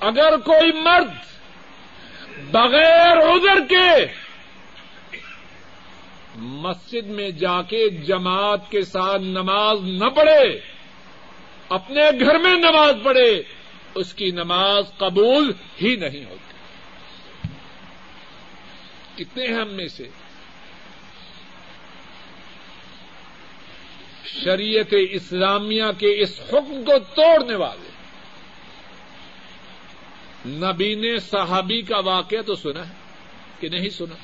[0.00, 1.35] اگر کوئی مرد
[2.36, 4.06] بغیر عذر کے
[6.36, 10.60] مسجد میں جا کے جماعت کے ساتھ نماز نہ پڑھے،
[11.68, 13.42] اپنے گھر میں نماز پڑھے،
[13.94, 16.46] اس کی نماز قبول ہی نہیں ہوتی۔
[19.16, 20.08] کتنے ہیں ہم میں سے؟
[24.44, 27.85] شریعت اسلامیہ کے اس حکم کو توڑنے والے۔
[30.46, 32.94] نبی نے صحابی کا واقعہ تو سنا ہے
[33.60, 34.14] کہ نہیں سنا؟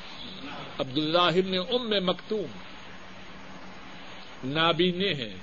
[0.79, 2.45] عبد اللہ نے ام میں مکتوم
[4.43, 5.35] نابینے ہیں،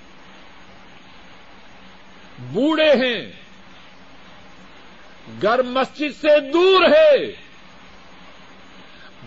[2.38, 3.32] بوڑھے ہیں،
[5.42, 7.32] گھر مسجد سے دور ہے،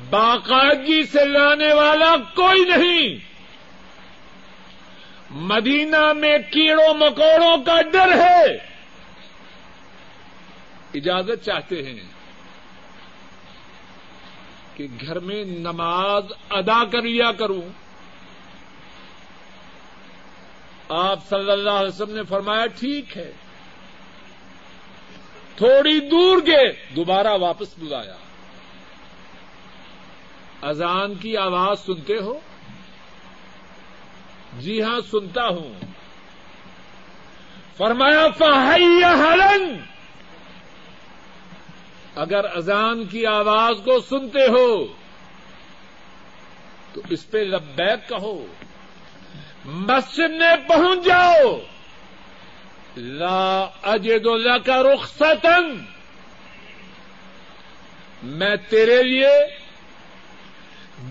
[0.10, 3.16] باقاعدگی سے لانے والا کوئی نہیں۔
[5.32, 8.73] مدینہ میں کیڑوں مکوڑوں کا ڈر ہے۔
[10.94, 12.00] اجازت چاہتے ہیں
[14.76, 17.62] کہ گھر میں نماز ادا کر لیا کروں۔
[20.90, 23.32] آپ صلی اللہ علیہ وسلم نے فرمایا ٹھیک ہے۔
[25.56, 28.16] تھوڑی دور گئے، دوبارہ واپس بلایا۔
[30.62, 32.40] اذان کی آواز سنتے ہو؟
[34.60, 35.74] جی ہاں سنتا ہوں۔
[37.78, 39.78] فرمایا فہیا ہلن
[42.16, 44.86] اگر اذان کی آواز کو سنتے ہو،
[46.94, 48.46] تو اس پہ لبیک کہو،
[49.66, 51.58] مسجد میں پہنچ جاؤ،
[52.98, 55.24] لا اجد اللہ کا رخ
[58.24, 59.32] میں تیرے لیے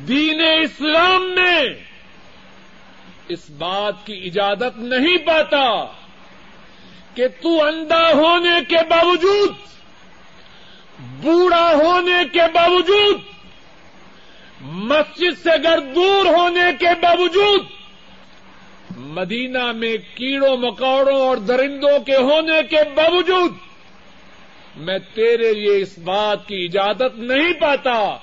[0.08, 1.62] دین اسلام میں
[3.28, 5.66] اس بات کی اجازت نہیں پاتا
[7.14, 9.50] کہ تو اندھا ہونے کے باوجود
[11.02, 13.20] بوڑھا ہونے کے باوجود،
[14.60, 17.64] مسجد سے گھر دور ہونے کے باوجود،
[18.96, 23.52] مدینہ میں کیڑوں مکوڑوں اور درندوں کے ہونے کے باوجود،
[24.76, 28.16] میں تیرے لیے اس بات کی اجازت نہیں پاتا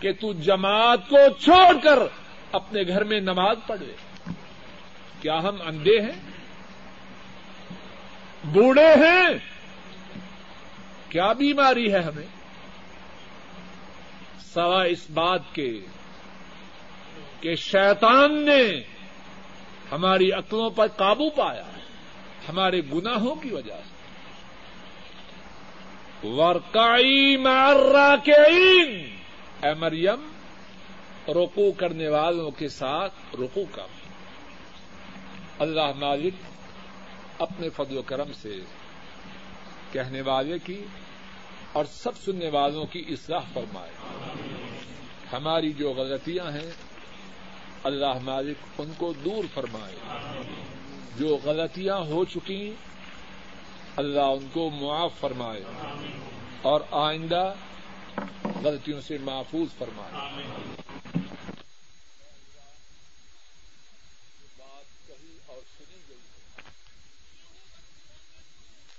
[0.00, 1.98] کہ تو جماعت کو چھوڑ کر
[2.52, 3.94] اپنے گھر میں نماز پڑھے۔
[5.20, 6.12] کیا ہم اندھے ہیں؟
[8.44, 9.51] بوڑھے ہیں؟
[11.12, 12.26] کیا بیماری ہے ہمیں؟
[14.54, 15.80] سوا اس بات کے
[17.40, 18.82] کہ شیطان نے
[19.92, 21.64] ہماری عقلوں پر قابو پایا
[22.48, 23.92] ہمارے گناہوں کی وجہ سے۔
[26.28, 28.32] ورکائی مارا کے
[29.62, 30.32] اے مریم
[31.28, 33.86] رکو کرنے والوں کے ساتھ رکو کر۔
[35.58, 36.34] اللہ مالک
[37.38, 38.60] اپنے فضل و کرم سے
[39.92, 40.84] کہنے والے کی
[41.72, 43.90] اور سب سننے والوں کی اصلاح فرمائے۔
[45.32, 46.70] ہماری جو غلطیاں ہیں،
[47.84, 49.94] اللہ مالک ان کو دور فرمائے۔
[51.16, 52.74] جو غلطیاں ہو چکی،
[53.96, 55.64] اللہ ان کو معاف فرمائے۔
[56.62, 57.54] اور آئندہ
[58.64, 60.42] غلطیوں سے محفوظ فرمائے۔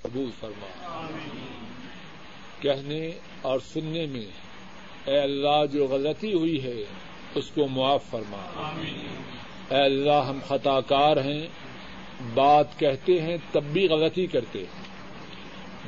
[0.02, 1.08] قبول فرما
[2.64, 3.11] کہنے
[3.41, 4.26] اور سننے میں
[5.05, 6.84] اے اللہ جو غلطی ہوئی ہے
[7.36, 8.72] اس کو معاف فرما۔
[9.70, 11.47] اے اللہ ہم خطا کار ہیں
[12.34, 14.93] بات کہتے ہیں تب بھی غلطی کرتے۔ ہیں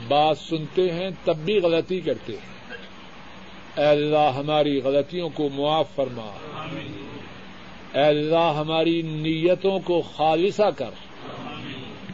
[0.08, 2.78] بات سنتے ہیں تب بھی غلطی کرتے۔ ہیں
[3.78, 6.32] اے اللہ ہماری غلطیوں کو معاف فرما۔
[7.94, 10.90] اے اللہ ہماری نیتوں کو خالصہ کر۔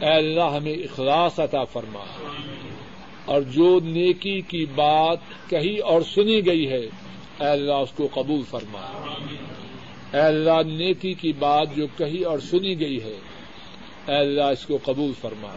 [0.00, 2.04] اے اللہ ہمیں اخلاص عطا فرما۔
[3.32, 5.18] اور جو نیکی کی بات
[5.50, 6.86] کہی اور سنی گئی ہے،
[7.40, 8.80] اے اللہ اس کو قبول فرما۔
[10.12, 13.18] اے اللہ نیکی کی بات جو کہی اور سنی گئی ہے،
[14.06, 15.48] اے اللہ اس کو قبول فرما۔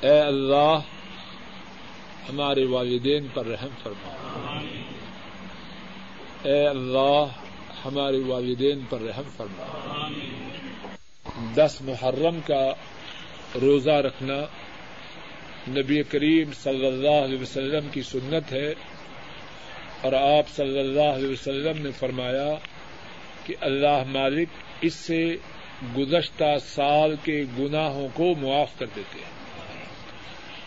[0.00, 0.78] اے اللہ،
[2.28, 4.12] ہمارے والدین پر رحم فرما۔
[6.42, 7.24] اے اللہ،
[7.84, 9.64] ہمارے والدین پر رحم فرما۔
[11.54, 12.72] دس محرم کا
[13.62, 14.34] روزہ رکھنا
[15.68, 18.74] نبی کریم صلی اللہ علیہ وسلم کی سنت ہے
[20.00, 22.54] اور آپ صلی اللہ علیہ وسلم نے فرمایا
[23.46, 24.48] کہ اللہ مالک
[24.80, 25.36] اس سے
[25.98, 29.30] گزشتہ سال کے گناہوں کو معاف کر دیتے ہیں۔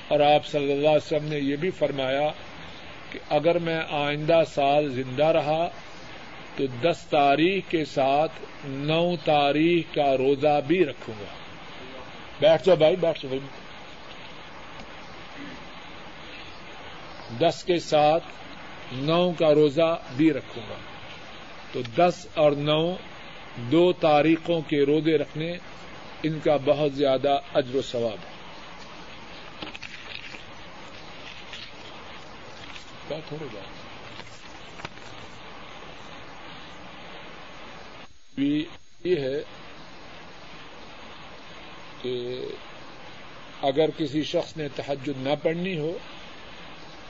[0.08, 2.32] اور آپ صلی اللہ علیہ وسلم نے یہ بھی فرمایا
[3.12, 5.70] کہ اگر میں آئندہ سال زندہ رہا
[6.56, 8.32] تو دس تاریخ کے ساتھ
[8.66, 11.26] نو تاریخ کا روزہ بھی رکھوں گا۔
[12.40, 13.38] بیٹھ جاؤ بھائی، بیٹھ جاؤ
[17.42, 18.24] دس کے ساتھ
[18.92, 20.76] نو کا روزہ بھی رکھوں گا۔
[21.72, 22.96] تو دس اور نو
[23.58, 25.58] دو تاریخوں کے روزے رکھنے،
[26.24, 28.34] ان کا بہت زیادہ اجر و ثواب ہے۔
[39.04, 39.44] یہ ہے
[42.02, 42.42] کہ
[43.62, 45.98] اگر کسی شخص نے تحجد نہ پڑھنی ہو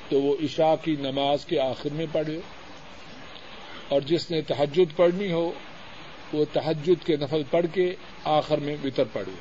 [0.10, 2.40] تو وہ عشاء کی نماز کے آخر میں پڑھے۔
[3.88, 5.52] اور جس نے تحجد پڑھنی ہو،
[6.34, 9.32] وہ تحجد کے نفل پڑھ کے آخر میں وطر پڑھے۔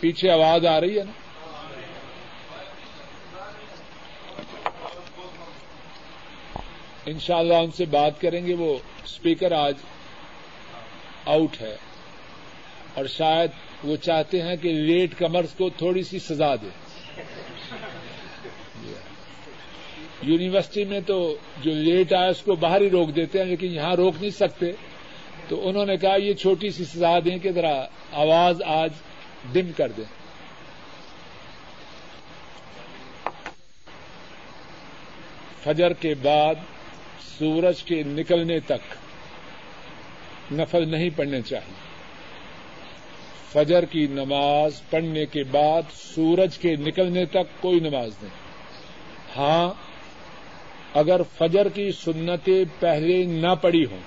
[0.00, 1.12] پیچھے آواز آ رہی ہے نا؟
[7.06, 9.74] انشاءاللہ ان سے بات کریں گے۔ وہ اسپیکر آج
[11.26, 11.76] آؤٹ ہے۔
[12.94, 13.50] اور شاید
[13.84, 16.68] وہ چاہتے ہیں کہ لیٹ کمرس کو تھوڑی سی سزا دے۔
[20.22, 23.96] یونیورسٹی میں تو جو لیٹ آئے اس کو باہر ہی روک دیتے ہیں، لیکن یہاں
[23.96, 24.72] روک نہیں سکتے۔
[25.48, 28.90] تو انہوں نے کہا، یہ چھوٹی سی سزا دیں کہ ذرا آواز آج
[29.52, 30.04] ڈم کر دیں۔
[35.64, 36.54] فجر کے بعد
[37.38, 38.94] سورج کے نکلنے تک
[40.52, 41.82] نفل نہیں پڑھنے چاہیے۔
[43.52, 48.32] فجر کی نماز پڑھنے کے بعد سورج کے نکلنے تک کوئی نماز نہیں۔
[49.36, 49.91] ہاں
[50.94, 54.00] اگر فجر کی سنتیں پہلے نہ پڑی ہوں،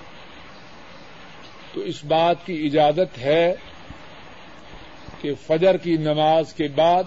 [1.74, 3.54] تو اس بات کی اجازت ہے
[5.20, 7.04] کہ فجر کی نماز کے بعد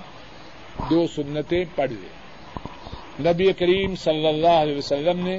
[0.89, 2.19] دو سنتیں پڑھ لیں
[3.19, 5.37] نبی کریم صلی اللہ علیہ وسلم نے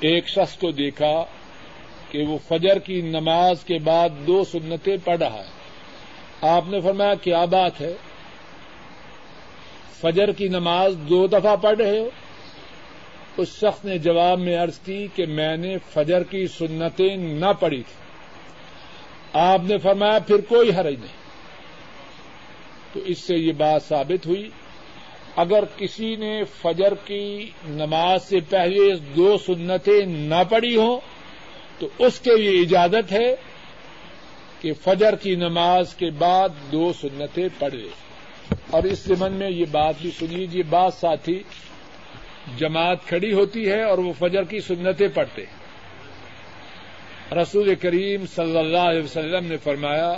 [0.00, 1.24] ایک شخص کو دیکھا
[2.08, 5.64] کہ وہ فجر کی نماز کے بعد دو سنتیں پڑھ رہا ہے۔
[6.40, 7.94] آپ نے فرمایا، کیا بات ہے؟
[10.04, 12.10] فجر کی نماز دو دفعہ پڑھ رہے ہو؟
[13.36, 17.82] اس شخص نے جواب میں عرض کی کہ میں نے فجر کی سنتیں نہ پڑھی
[17.82, 17.94] تھی۔
[19.32, 21.16] آپ نے فرمایا پھر کوئی حرج نہیں۔
[22.92, 24.50] تو اس سے یہ بات ثابت ہوئی،
[25.36, 31.00] اگر کسی نے فجر کی نماز سے پہلے دو سنتیں نہ پڑھی ہوں،
[31.78, 33.34] تو اس کے لیے اجازت ہے
[34.60, 38.03] کہ فجر کی نماز کے بعد دو سنتیں پڑھ لے۔
[38.70, 41.42] اور اس زمن میں یہ بات بھی سن لیجیے بات ساتھی
[42.56, 45.64] جماعت کھڑی ہوتی ہے اور وہ فجر کی سنتیں پڑھتے ہیں۔
[47.34, 50.10] رسول کریم صلی اللہ علیہ وسلم نے فرمایا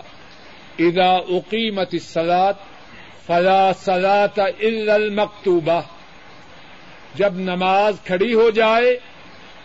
[0.78, 2.52] ادا اقیمت سلاد
[3.26, 4.40] فلا سلاط
[4.88, 5.80] المکتوبہ۔
[7.14, 8.98] جب نماز کھڑی ہو جائے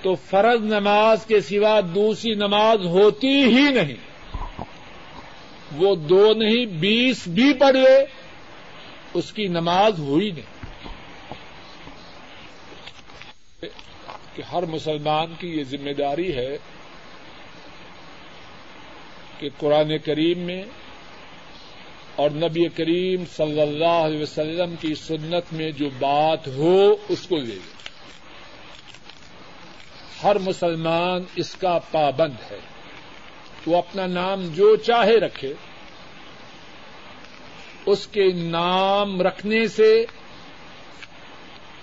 [0.01, 4.11] تو فرض نماز کے سوا دوسری نماز ہوتی ہی نہیں۔
[5.75, 8.20] وہ دو نہیں، بیس بھی پڑھے
[9.13, 10.61] اس کی نماز ہوئی نہیں۔
[14.35, 16.57] کہ ہر مسلمان کی یہ ذمہ داری ہے
[19.39, 20.63] کہ قرآن کریم میں
[22.15, 27.37] اور نبی کریم صلی اللہ علیہ وسلم کی سنت میں جو بات ہو اس کو
[27.37, 27.73] لے لے
[30.23, 32.59] ہر مسلمان اس کا پابند ہے۔
[33.67, 35.53] وہ اپنا نام جو چاہے رکھے۔
[37.85, 40.05] اس کے نام رکھنے سے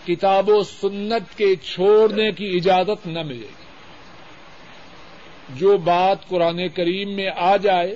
[0.07, 3.69] کتاب و سنت کے چھوڑنے کی اجازت نہ ملے گی۔
[5.51, 7.95] جو بات قرآن کریم میں آ جائے،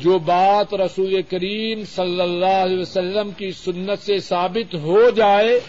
[0.00, 5.60] جو بات رسول کریم صلی اللہ علیہ وسلم کی سنت سے ثابت ہو جائے،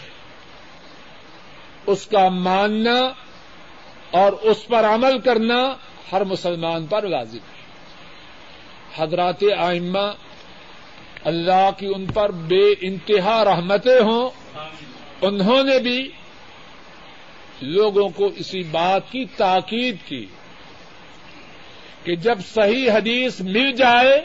[1.86, 3.12] اس کا ماننا
[4.10, 5.74] اور اس پر عمل کرنا
[6.12, 7.58] ہر مسلمان پر لازم ہے۔
[8.96, 10.12] حضرات آئمہ
[11.24, 14.30] اللہ کی ان پر بے انتہا رحمتیں ہوں۔
[15.22, 16.10] انہوں نے بھی
[17.62, 20.26] لوگوں کو اسی بات کی تاکید کی
[22.04, 24.24] کہ جب صحیح حدیث مل جائے،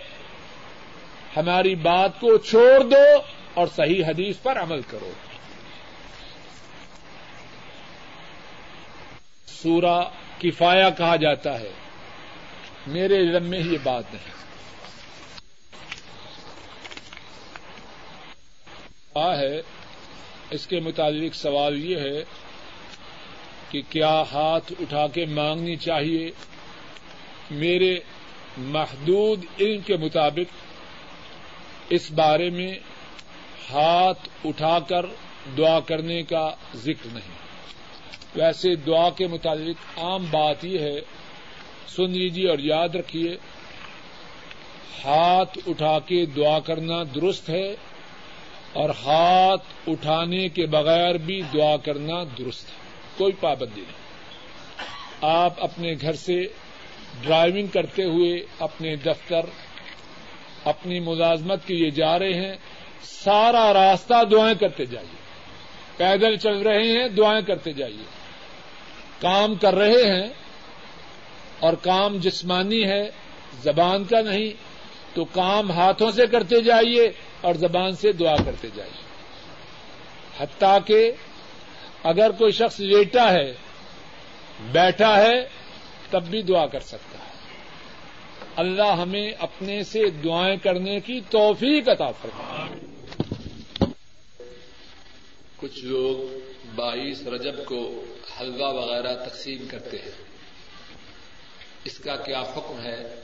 [1.37, 3.21] ہماری بات کو چھوڑ دو
[3.53, 5.11] اور صحیح حدیث پر عمل کرو۔
[9.47, 10.01] سورہ
[10.39, 11.71] کفایا کہا جاتا ہے۔
[12.87, 14.42] میرے علم میں یہ بات نہیں۔
[19.17, 19.61] ہے،
[20.49, 22.23] اس کے متعلق سوال یہ ہے
[23.69, 26.31] کہ کیا ہاتھ اٹھا کے مانگنی چاہیے؟
[27.51, 27.99] میرے
[28.57, 30.63] محدود علم کے مطابق
[31.89, 32.71] اس بارے میں
[33.73, 35.05] ہاتھ اٹھا کر
[35.57, 37.37] دعا کرنے کا ذکر نہیں۔
[38.35, 41.01] ویسے دعا کے متعلق عام بات یہ ہے،
[41.87, 43.37] سن لیجیے اور یاد رکھیے،
[45.05, 47.75] ہاتھ اٹھا کے دعا کرنا درست ہے
[48.73, 52.75] اور ہاتھ اٹھانے کے بغیر بھی دعا کرنا درست ہے۔
[53.17, 54.03] کوئی پابندی نہیں۔
[55.21, 56.45] آپ اپنے گھر سے
[57.21, 59.45] ڈرائیونگ کرتے ہوئے اپنے دفتر،
[60.65, 62.55] اپنی ملازمت کے لیے جا رہے ہیں۔
[63.03, 65.23] سارا راستہ دعائیں کرتے جائیے۔
[65.97, 68.03] پیدل چل رہے ہیں، دعائیں کرتے جائیے۔
[69.19, 70.27] کام کر رہے ہیں
[71.59, 73.09] اور کام جسمانی ہے،
[73.63, 74.72] زبان کا نہیں
[75.13, 77.11] تو کام ہاتھوں سے کرتے جائیے
[77.41, 79.03] اور زبان سے دعا کرتے جائیے۔
[80.39, 81.11] حتیٰ کہ
[82.03, 83.53] اگر کوئی شخص لیٹا ہے،
[84.71, 85.47] بیٹھا ہے،
[86.09, 87.33] تب بھی دعا کر سکتا ہے۔
[88.55, 92.79] اللہ ہمیں اپنے سے دعائیں کرنے کی توفیق عطا فرمائے۔
[95.57, 96.37] کچھ لوگ
[96.75, 98.03] بائیس رجب کو
[98.39, 100.11] حلوہ وغیرہ تقسیم کرتے ہیں۔
[101.83, 103.15] اس کا کیا حکم ہے؟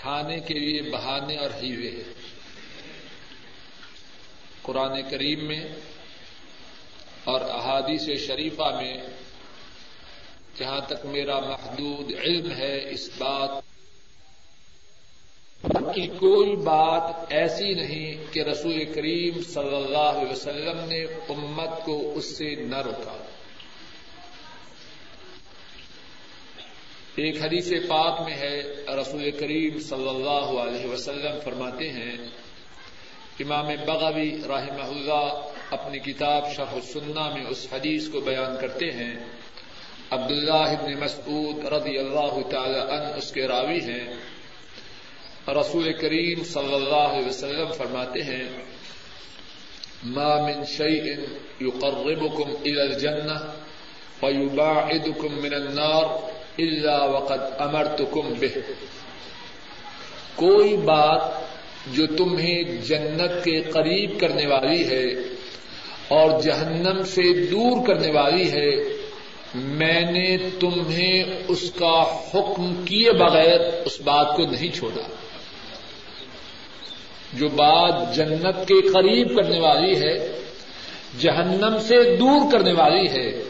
[0.00, 2.02] کھانے کے لیے بہانے اور ہیوے۔
[4.62, 5.64] قرآن کریم میں
[7.24, 8.96] اور احادیث شریفہ میں
[10.58, 13.50] جہاں تک میرا محدود علم ہے، اس بات
[15.94, 22.12] کی کوئی بات ایسی نہیں کہ رسول کریم صلی اللہ علیہ وسلم نے امت کو
[22.14, 23.24] اس سے نہ روکا۔
[27.20, 32.16] ایک حدیث پاک میں ہے، رسول کریم صلی اللہ علیہ وسلم فرماتے ہیں،
[33.40, 39.14] امام بغوی رحمہ اللہ اپنی کتاب شرح السنہ میں اس حدیث کو بیان کرتے ہیں۔
[40.10, 44.04] عبداللہ ابن مسعود رضی اللہ تعالی عنہ اس کے راوی ہیں۔
[45.48, 48.44] رسول کریم صلی اللہ علیہ وسلم فرماتے ہیں،
[50.04, 51.04] ما من شيء
[51.60, 53.40] يقربكم الى الجنه
[54.22, 58.48] ويباعدكم من النار اللہ وقت امر تو کم بے
[60.34, 61.20] کوئی بات
[61.86, 65.04] جو تمہیں جنت کے قریب کرنے والی ہے
[66.08, 68.70] اور جہنم سے دور کرنے والی ہے،
[69.54, 72.02] میں نے تمہیں اس کا
[72.34, 75.02] حکم کیے بغیر اس بات کو نہیں چھوڑا۔
[77.32, 80.40] جو بات جنت کے قریب کرنے والی ہے،
[81.18, 83.49] جہنم سے دور کرنے والی ہے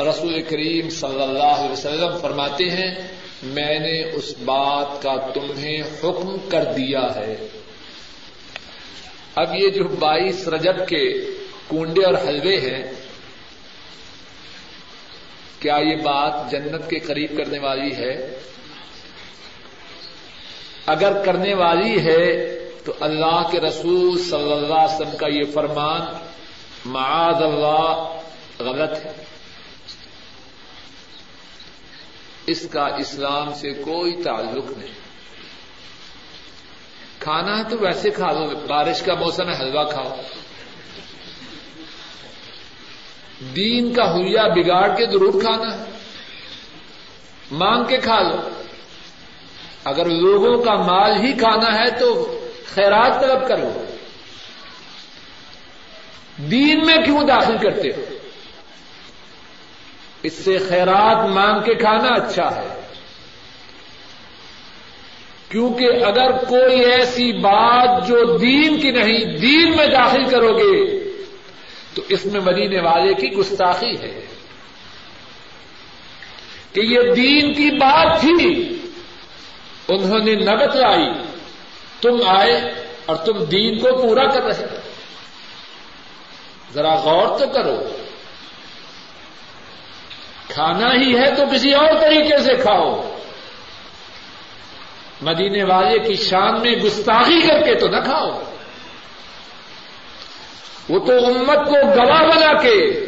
[0.00, 2.94] رسول کریم صلی اللہ علیہ وسلم فرماتے ہیں،
[3.42, 7.48] میں نے اس بات کا تمہیں حکم کر دیا ہے۔
[9.34, 11.20] اب یہ جو بائیس رجب کے
[11.70, 12.92] کنڈے اور حلوے ہیں،
[15.58, 18.38] کیا یہ بات جنت کے قریب کرنے والی ہے؟
[20.86, 26.00] اگر کرنے والی ہے، تو اللہ کے رسول صلی اللہ علیہ وسلم کا یہ فرمان،
[26.84, 28.20] معاذ اللہ،
[28.58, 29.23] غلط ہے۔
[32.46, 34.94] اس کا اسلام سے کوئی تعلق نہیں۔
[37.18, 40.16] کھانا ہے تو ویسے کھا لو، بارش کا موسم ہے، حلوہ کھاؤ۔
[43.56, 45.90] دین کا ہولیا بگاڑ کے ضرور کھانا ہے۔
[47.50, 48.36] مانگ کے کھا لو۔
[49.84, 52.40] اگر لوگوں کا مال ہی کھانا ہے تو
[52.74, 53.84] خیرات طلب کرو۔
[56.50, 58.23] دین میں کیوں داخل کرتے ہو؟
[60.24, 62.80] اس سے خیرات مانگ کے کھانا اچھا ہے۔
[65.48, 70.98] کیونکہ اگر کوئی ایسی بات جو دین کی نہیں، دین میں داخل کرو گے،
[71.94, 74.26] تو اس میں مدینے والے کی گستاخی ہے۔
[76.72, 78.76] کہ یہ دین کی بات تھی،
[79.88, 81.08] انہوں نے نگت لائی،
[82.00, 82.60] تم آئے
[83.06, 84.80] اور تم دین کو پورا کر رہے۔
[86.74, 88.03] ذرا غور تو کرو۔
[90.54, 93.16] کھانا ہی ہے تو کسی اور طریقے سے کھاؤ۔
[95.22, 98.42] مدینے والے کی شان میں گستاخی کر کے تو نہ کھاؤ۔
[100.88, 103.04] وہ تو امت کو گواہ بنا کے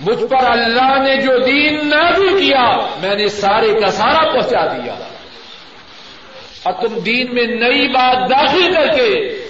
[0.00, 4.66] مجھ پر اللہ نے جو دین نہ بھی کیا، میں نے سارے کا سارا پہنچا
[4.66, 4.94] دیا۔
[6.62, 9.41] اور تم دین میں نئی بات داخل کر کے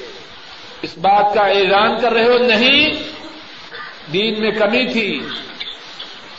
[0.83, 2.91] اس بات کا اعلان کر رہے ہو، نہیں،
[4.13, 5.21] دین میں کمی تھی۔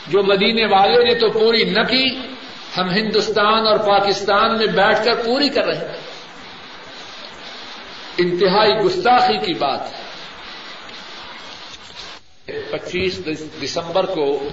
[0.07, 2.17] جو مدینے والے نے تو پوری نہ کی،
[2.77, 5.97] ہم ہندوستان اور پاکستان میں بیٹھ کر پوری کر رہے ہیں۔
[8.17, 10.03] انتہائی گستاخی کی بات ہے۔
[12.71, 13.21] پچیس
[13.63, 14.49] دسمبر کو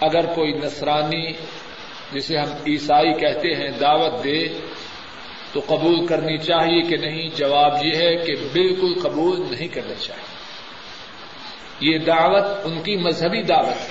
[0.00, 1.32] اگر کوئی نصرانی،
[2.12, 4.48] جسے ہم عیسائی کہتے ہیں، دعوت دے
[5.54, 10.34] تو قبول کرنی چاہیے کہ نہیں؟ جواب یہ ہے کہ بالکل قبول نہیں کرنا چاہیے۔
[11.80, 13.88] یہ دعوت ان کی مذہبی دعوت ہے۔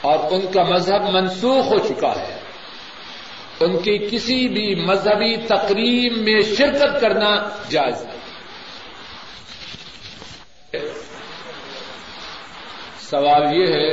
[0.00, 2.40] اور ان کا مذہب منسوخ ہو چکا ہے۔
[3.60, 8.20] ان کی کسی بھی مذہبی تقریب میں شرکت کرنا جائز ہے
[13.00, 13.92] سوال یہ ہے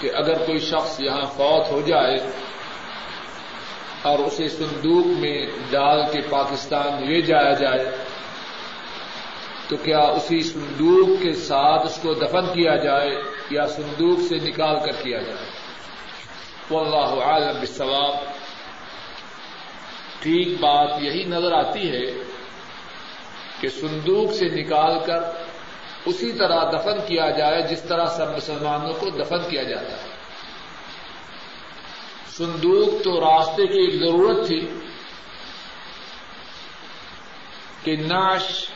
[0.00, 2.16] کہ اگر کوئی شخص یہاں فوت ہو جائے
[4.02, 7.96] اور اسے صندوق میں ڈال کے پاکستان لے جایا جائے۔
[9.68, 14.78] تو کیا اسی صندوق کے ساتھ اس کو دفن کیا جائے یا صندوق سے نکال
[14.78, 15.46] کر کیا جائے؟
[16.70, 18.14] واللہ عالم بالثواب
[20.22, 22.12] ٹھیک بات یہی نظر آتی ہے
[23.60, 25.20] کہ صندوق سے نکال کر
[26.06, 30.17] اسی طرح دفن کیا جائے جس طرح سب مسلمانوں کو دفن کیا جاتا ہے۔
[32.38, 34.68] صندوق تو راستے کی ایک ضرورت تھی
[37.82, 38.70] کہ ناش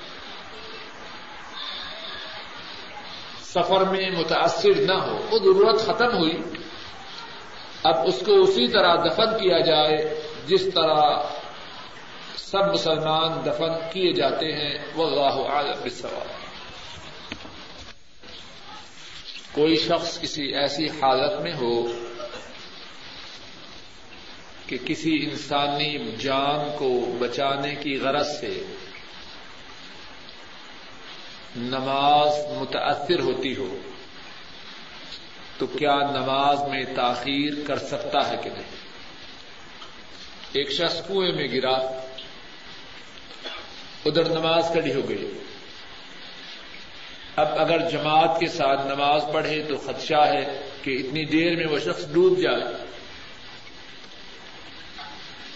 [3.40, 6.38] سفر میں متاثر نہ ہو۔ وہ ضرورت ختم ہوئی۔
[7.82, 11.22] اب اس کو اسی طرح دفن کیا جائے جس طرح
[12.36, 16.26] سب مسلمان دفن کیے جاتے ہیں۔ وہ عالم سوال
[19.52, 22.02] کوئی شخص کسی ایسی حالت میں ہو
[24.72, 28.62] کہ کسی انسانی جان کو بچانے کی غرض سے
[31.56, 33.78] نماز متاثر ہوتی ہو،
[35.58, 38.70] تو کیا نماز میں تاخیر کر سکتا ہے کہ نہیں؟
[40.52, 41.74] ایک شخص کنویں میں گرا،
[44.04, 45.38] ادھر نماز کڑی ہو گئی۔
[47.36, 51.78] اب اگر جماعت کے ساتھ نماز پڑھے تو خدشہ ہے کہ اتنی دیر میں وہ
[51.78, 52.81] شخص ڈوب جائے۔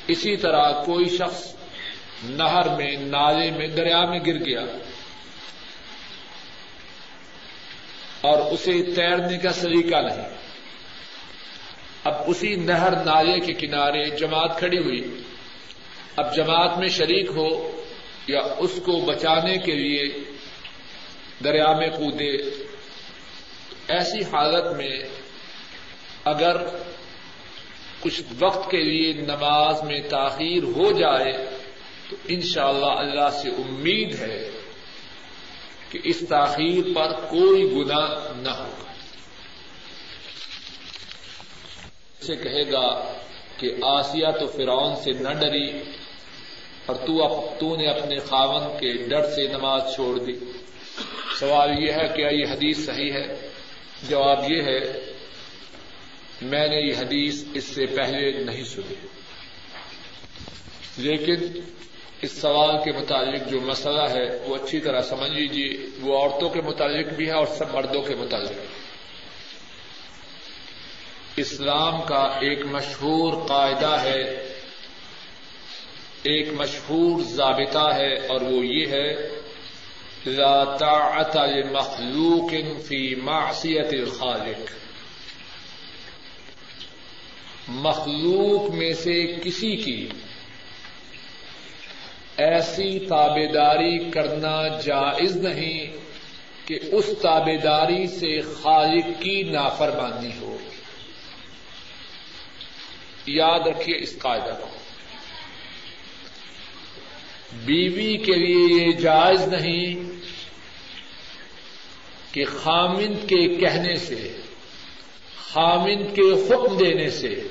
[0.08, 1.54] اسی طرح کوئی شخص
[2.24, 4.60] نہر میں، نالے میں، دریا میں گر گیا
[8.20, 10.28] اور اسے تیرنے کا سلیقہ نہیں۔
[12.04, 15.22] اب اسی نہر، نالے کے کنارے جماعت کھڑی ہوئی۔
[16.16, 17.80] اب جماعت میں شریک ہو
[18.26, 20.18] یا اس کو بچانے کے لیے
[21.44, 22.36] دریا میں کودے،
[23.88, 24.98] ایسی حالت میں
[26.24, 26.56] اگر
[28.06, 31.32] کچھ وقت کے لیے نماز میں تاخیر ہو جائے
[32.10, 34.50] تو انشاءاللہ اللہ اللہ سے امید ہے
[35.90, 38.92] کہ اس تاخیر پر کوئی گنا نہ ہوگا۔
[42.20, 43.12] اسے کہے گا
[43.56, 45.70] کہ آسیا تو فرعون سے نہ ڈری
[46.86, 50.32] اور تو اب تو نے اپنے خاون کے ڈر سے نماز چھوڑ دی۔
[51.38, 53.48] سوال یہ ہے، کیا یہ حدیث صحیح ہے؟
[54.08, 55.15] جواب یہ ہے
[56.42, 58.94] میں نے یہ حدیث اس سے پہلے نہیں سنی۔
[60.96, 61.60] لیکن
[62.22, 66.60] اس سوال کے متعلق جو مسئلہ ہے، وہ اچھی طرح سمجھ لیجیے وہ عورتوں کے
[66.60, 68.52] متعلق بھی ہے اور سب مردوں کے متعلق۔
[71.36, 74.22] اسلام کا ایک مشہور قاعدہ ہے،
[76.22, 79.28] ایک مشہور ضابطہ ہے، اور وہ یہ ہے،
[80.26, 82.52] لا طاعت لمخلوق
[82.86, 84.85] فی معصیت الخالق۔
[87.68, 90.08] مخلوق میں سے کسی کی
[92.36, 95.86] ایسی تابے داری کرنا جائز نہیں
[96.66, 100.56] کہ اس تابے داری سے خالق کی نافرمانی ہو۔
[103.26, 104.76] یاد رکھیے اس قاعدہ کو۔
[107.64, 109.94] بیوی کے لیے یہ جائز نہیں
[112.34, 114.36] کہ خامند کے کہنے سے،
[115.52, 117.48] خامند کے حکم دینے سے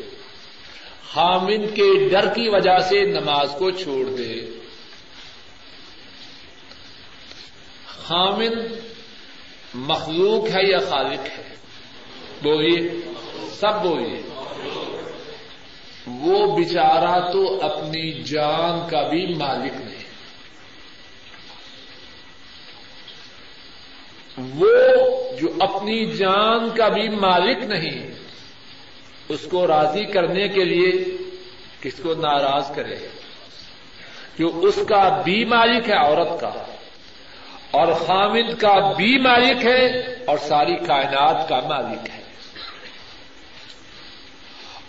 [1.15, 4.45] خامند کے ڈر کی وجہ سے نماز کو چھوڑ دے۔
[7.87, 8.51] خامن
[9.73, 11.55] مخلوق ہے یا خالق ہے؟
[12.43, 12.89] بولیے،
[13.49, 14.21] سب بولیے۔
[16.07, 20.03] وہ بچارا تو اپنی جان کا بھی مالک نہیں۔
[24.37, 24.77] وہ
[25.39, 28.24] جو اپنی جان کا بھی مالک نہیں
[29.29, 30.91] اس کو راضی کرنے کے لیے
[31.81, 33.07] کس کو ناراض کرے؟
[34.39, 36.75] جو اس کا بھی مالک ہے عورت کا،
[37.71, 39.85] اور خامد کا بھی مالک ہے،
[40.25, 42.21] اور ساری کائنات کا مالک ہے۔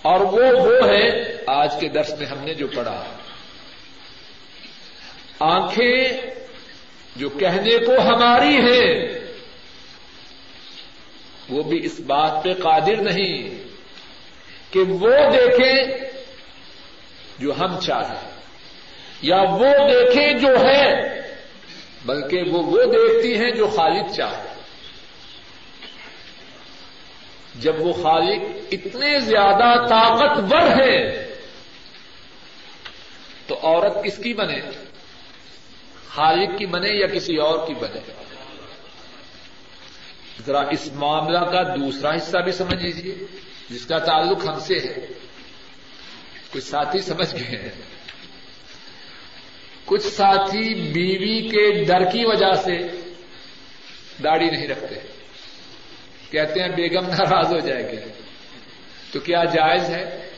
[0.03, 3.05] اور وہ وہ ہے آج کے درس میں ہم نے جو پڑھا۔
[5.41, 6.05] آنکھیں
[7.17, 9.09] جو کہنے کو ہماری ہیں،
[11.49, 13.66] وہ بھی اس بات پہ قادر نہیں۔
[14.77, 16.09] کہ وہ دیکھیں
[17.39, 18.31] جو ہم چاہیں
[19.23, 21.07] یا وہ دیکھیں جو ہے
[22.07, 24.55] بلکہ وہ وہ دیکھتی ہیں جو خالق چاہے۔
[27.55, 31.27] جب وہ خالق اتنے زیادہ طاقتور ہے
[33.47, 34.61] تو عورت کس کی بنے؟
[36.09, 38.01] خالق کی بنے یا کسی اور کی بنے؟
[40.47, 43.15] ذرا اس معاملہ کا دوسرا حصہ بھی سمجھ لیجیے
[43.71, 45.07] جس کا تعلق ہم سے ہے۔
[46.53, 47.69] کچھ ساتھی سمجھ گئے ہیں۔
[49.85, 52.77] کچھ ساتھی بیوی کے ڈر کی وجہ سے
[54.23, 54.95] داڑھی نہیں رکھتے۔
[56.31, 57.97] کہتے ہیں بیگم ناراض ہو جائے گی۔
[59.13, 60.31] تو کیا جائز ہے؟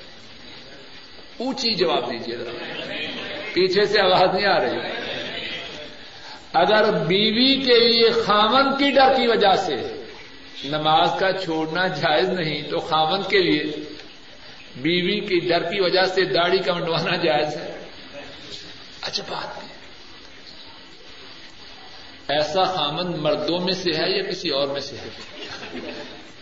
[1.39, 2.51] اونچی جواب دیجیے ذرا
[3.53, 4.79] پیچھے سے آواز نہیں آ رہی۔
[6.53, 9.98] اگر بیوی کے لیے خامن کی ڈر کی وجہ سے
[10.65, 13.65] نماز کا چھوڑنا جائز نہیں تو خامن کے لیے
[14.77, 17.85] بیوی کی ڈر کی وجہ سے داڑھی کا منڈوانا جائز ہے۔
[19.01, 19.61] اچھا بات
[22.31, 25.09] ایسا خامن مردوں میں سے ہے یا کسی اور میں سے ہے؟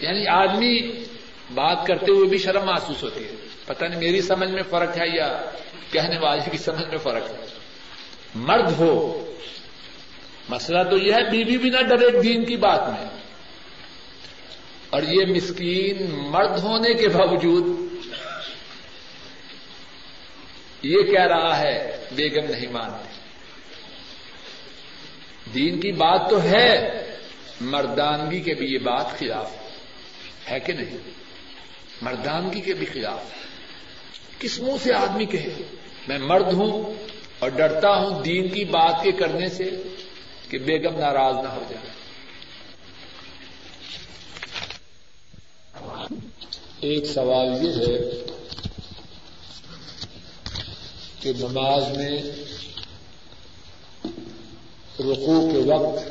[0.00, 0.90] یعنی آدمی
[1.54, 3.30] بات کرتے ہوئے بھی شرم محسوس ہوتی ہے۔
[3.66, 5.50] پتہ نہیں میری سمجھ میں فرق ہے یا
[5.92, 7.46] کہنے والے کی سمجھ میں فرق ہے۔
[8.34, 9.24] مرد ہو،
[10.48, 13.25] مسئلہ تو یہ ہے بیوی بھی نہ ڈرے دین کی بات میں۔
[14.96, 17.66] اور یہ مسکین مرد ہونے کے باوجود
[20.82, 23.20] یہ کہہ رہا ہے، بیگم نہیں مانتے۔
[25.54, 27.02] دین کی بات تو ہے،
[27.60, 29.52] مردانگی کے بھی یہ بات خلاف
[30.50, 30.98] ہے کہ نہیں؟
[32.02, 33.24] مردانگی کے بھی خلاف۔
[34.38, 35.54] کس منہ سے آدمی کہے،
[36.08, 36.94] میں مرد ہوں
[37.38, 39.70] اور ڈرتا ہوں دین کی بات کے کرنے سے
[40.50, 41.95] کہ بیگم ناراض نہ ہو جائے۔
[46.80, 48.08] ایک سوال یہ ہے
[51.20, 52.22] کہ نماز میں
[55.00, 56.10] رقو کے وقت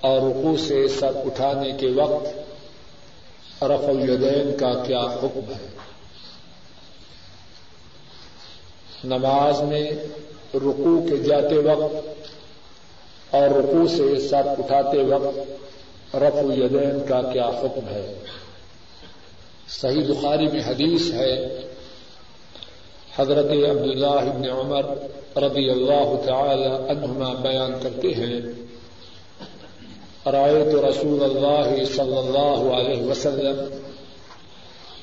[0.00, 2.26] اور رقو سے سر اٹھانے کے وقت
[3.62, 5.66] رف الدین کا کیا حکم ہے؟
[9.04, 9.90] نماز میں
[10.54, 12.24] رقو کے جاتے وقت
[13.34, 15.38] اور رقو سے سر اٹھاتے وقت
[16.14, 18.14] رف الدین کا کیا حکم ہے؟
[19.80, 21.32] صحیح بخاری میں حدیث ہے،
[23.16, 24.84] حضرت عبداللہ ابن عمر
[25.42, 28.40] رضی اللہ تعالی عنہما بیان کرتے ہیں،
[30.32, 33.56] رایت رسول اللہ صلی اللہ علیہ وسلم،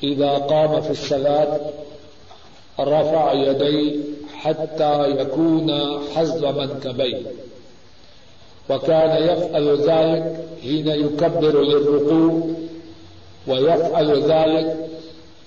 [0.02, 1.52] اذا قام في الصلاة،
[2.80, 4.00] رفع يدي
[4.34, 5.70] حتى يكون
[6.14, 7.20] حزب منكبيه
[8.70, 10.24] وكان يفعل ذلك
[10.62, 12.40] حين يكبر للركوع
[13.48, 14.76] ويفعل ذلك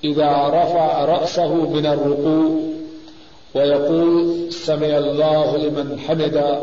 [0.04, 2.50] إذا رفع رأسه من الركوع
[3.56, 6.60] ويقول سمع الله لمن حمد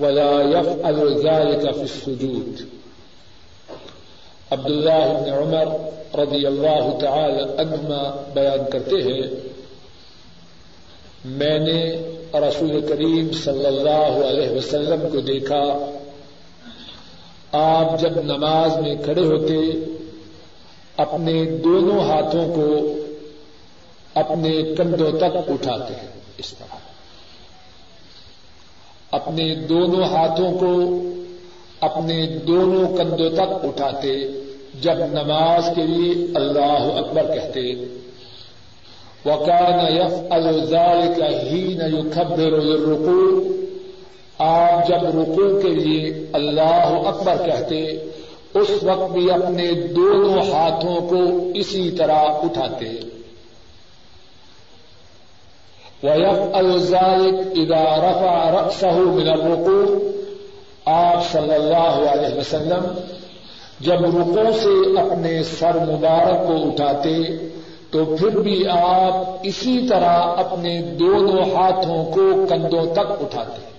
[0.00, 2.60] ولا يفعل ذلك في السجود.
[4.52, 5.68] عبد الله بن عمر
[6.18, 9.22] رضی اللہ تعالی عنہما بیان کرتے ہیں،
[11.24, 11.80] میں نے
[12.34, 15.62] رسول کریم صلی اللہ علیہ وسلم کو دیکھا،
[17.52, 19.56] آپ جب نماز میں کھڑے ہوتے
[21.02, 22.94] اپنے دونوں ہاتھوں کو
[24.14, 26.76] اپنے کندھوں تک اٹھاتے ہیں، اس طرح۔
[29.10, 31.02] اپنے دونوں ہاتھوں کو
[31.80, 34.28] اپنے دونوں کندھوں تک اٹھاتے،
[34.80, 37.60] جب نماز کے لیے اللہ اکبر کہتے
[39.24, 41.84] وکان یف الزال کا ہی نہ
[44.38, 47.96] آپ جب رکو کے لیے اللہ اکبر کہتے
[48.54, 52.84] اس وقت بھی اپنے دونوں ہاتھوں کو اسی طرح اٹھاتے۔
[56.02, 59.98] ویف الزال ادا رفا رقص من الرقوع۔
[60.84, 62.84] آپ صلی اللہ علیہ وسلم
[63.80, 67.18] جب رکو سے اپنے سر مبارک کو اٹھاتے،
[67.90, 73.72] تو پھر بھی آپ اسی طرح اپنے دونوں ہاتھوں کو کندھوں تک اٹھاتے۔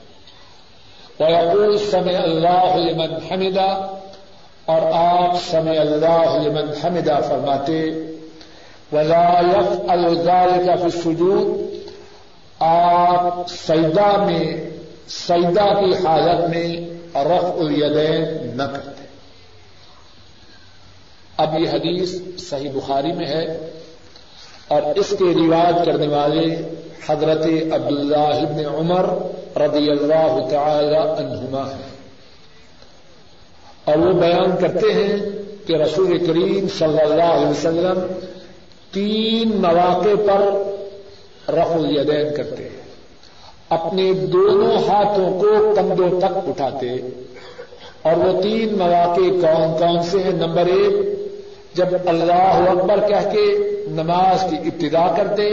[1.24, 3.96] اور سمے اللہ لمن حمدہ
[4.66, 7.90] اور آپ سمے اللہ لمن حمدہ فرماتے،
[8.94, 11.24] ولا يفعل ذلك في
[12.60, 14.70] آپ سیدا میں
[15.08, 16.76] سیدا کی حالت میں
[17.16, 19.04] رف الیدین نہ کرتے۔
[21.38, 23.70] اب یہ حدیث صحیح بخاری میں ہے
[24.68, 26.56] اور اس کے روایت کرنے والے
[27.10, 29.10] حضرت عبداللہ ابن عمر
[29.58, 31.93] رضی اللہ تعالی عنہما ہیں۔
[33.86, 35.18] اور وہ بیان کرتے ہیں
[35.68, 38.00] کہ رسول کریم صلی اللہ علیہ وسلم
[38.92, 40.62] تین مواقع پر
[41.54, 42.84] رف الیدین کرتے ہیں۔
[43.70, 46.90] اپنے دونوں ہاتھوں کو کندھوں تک اٹھاتے
[48.02, 50.94] اور وہ تین مواقع کون کون سے ہیں؟ نمبر ایک،
[51.76, 53.58] جب اللہ اکبر کہہ کے
[53.92, 55.50] نماز کی ابتدا کرتے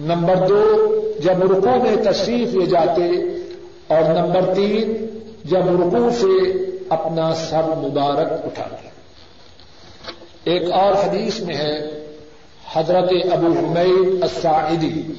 [0.00, 3.02] نمبر دو، جب رکو میں تشریف لے جاتے
[3.86, 5.06] اور نمبر تین،
[5.44, 8.88] جب رکو سے اپنا سر مبارک اٹھاتے
[10.44, 11.78] ایک اور حدیث میں ہے،
[12.72, 15.12] حضرت ابو حمید الساعدی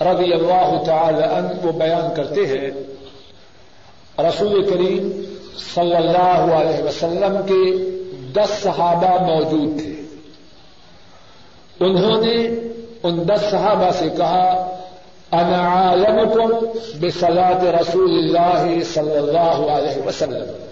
[0.00, 2.70] رضی اللہ تعالی عنہ وہ بیان کرتے ہیں،
[4.18, 5.24] رسول کریم
[5.74, 7.90] صلی اللہ علیہ وسلم کے
[8.32, 9.94] دس صحابہ موجود تھے۔
[11.80, 12.36] انہوں نے
[13.02, 14.76] ان دس صحابہ سے کہا،
[15.32, 16.66] انا عالمکم
[17.00, 20.69] بصلاة رسول اللہ صلی اللہ علیہ وسلم۔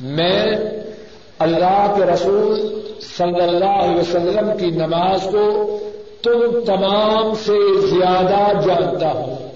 [0.00, 0.56] میں
[1.38, 5.78] اللہ کے رسول صلی اللہ علیہ وسلم کی نماز کو
[6.22, 9.47] تم تمام سے زیادہ جانتا ہوں۔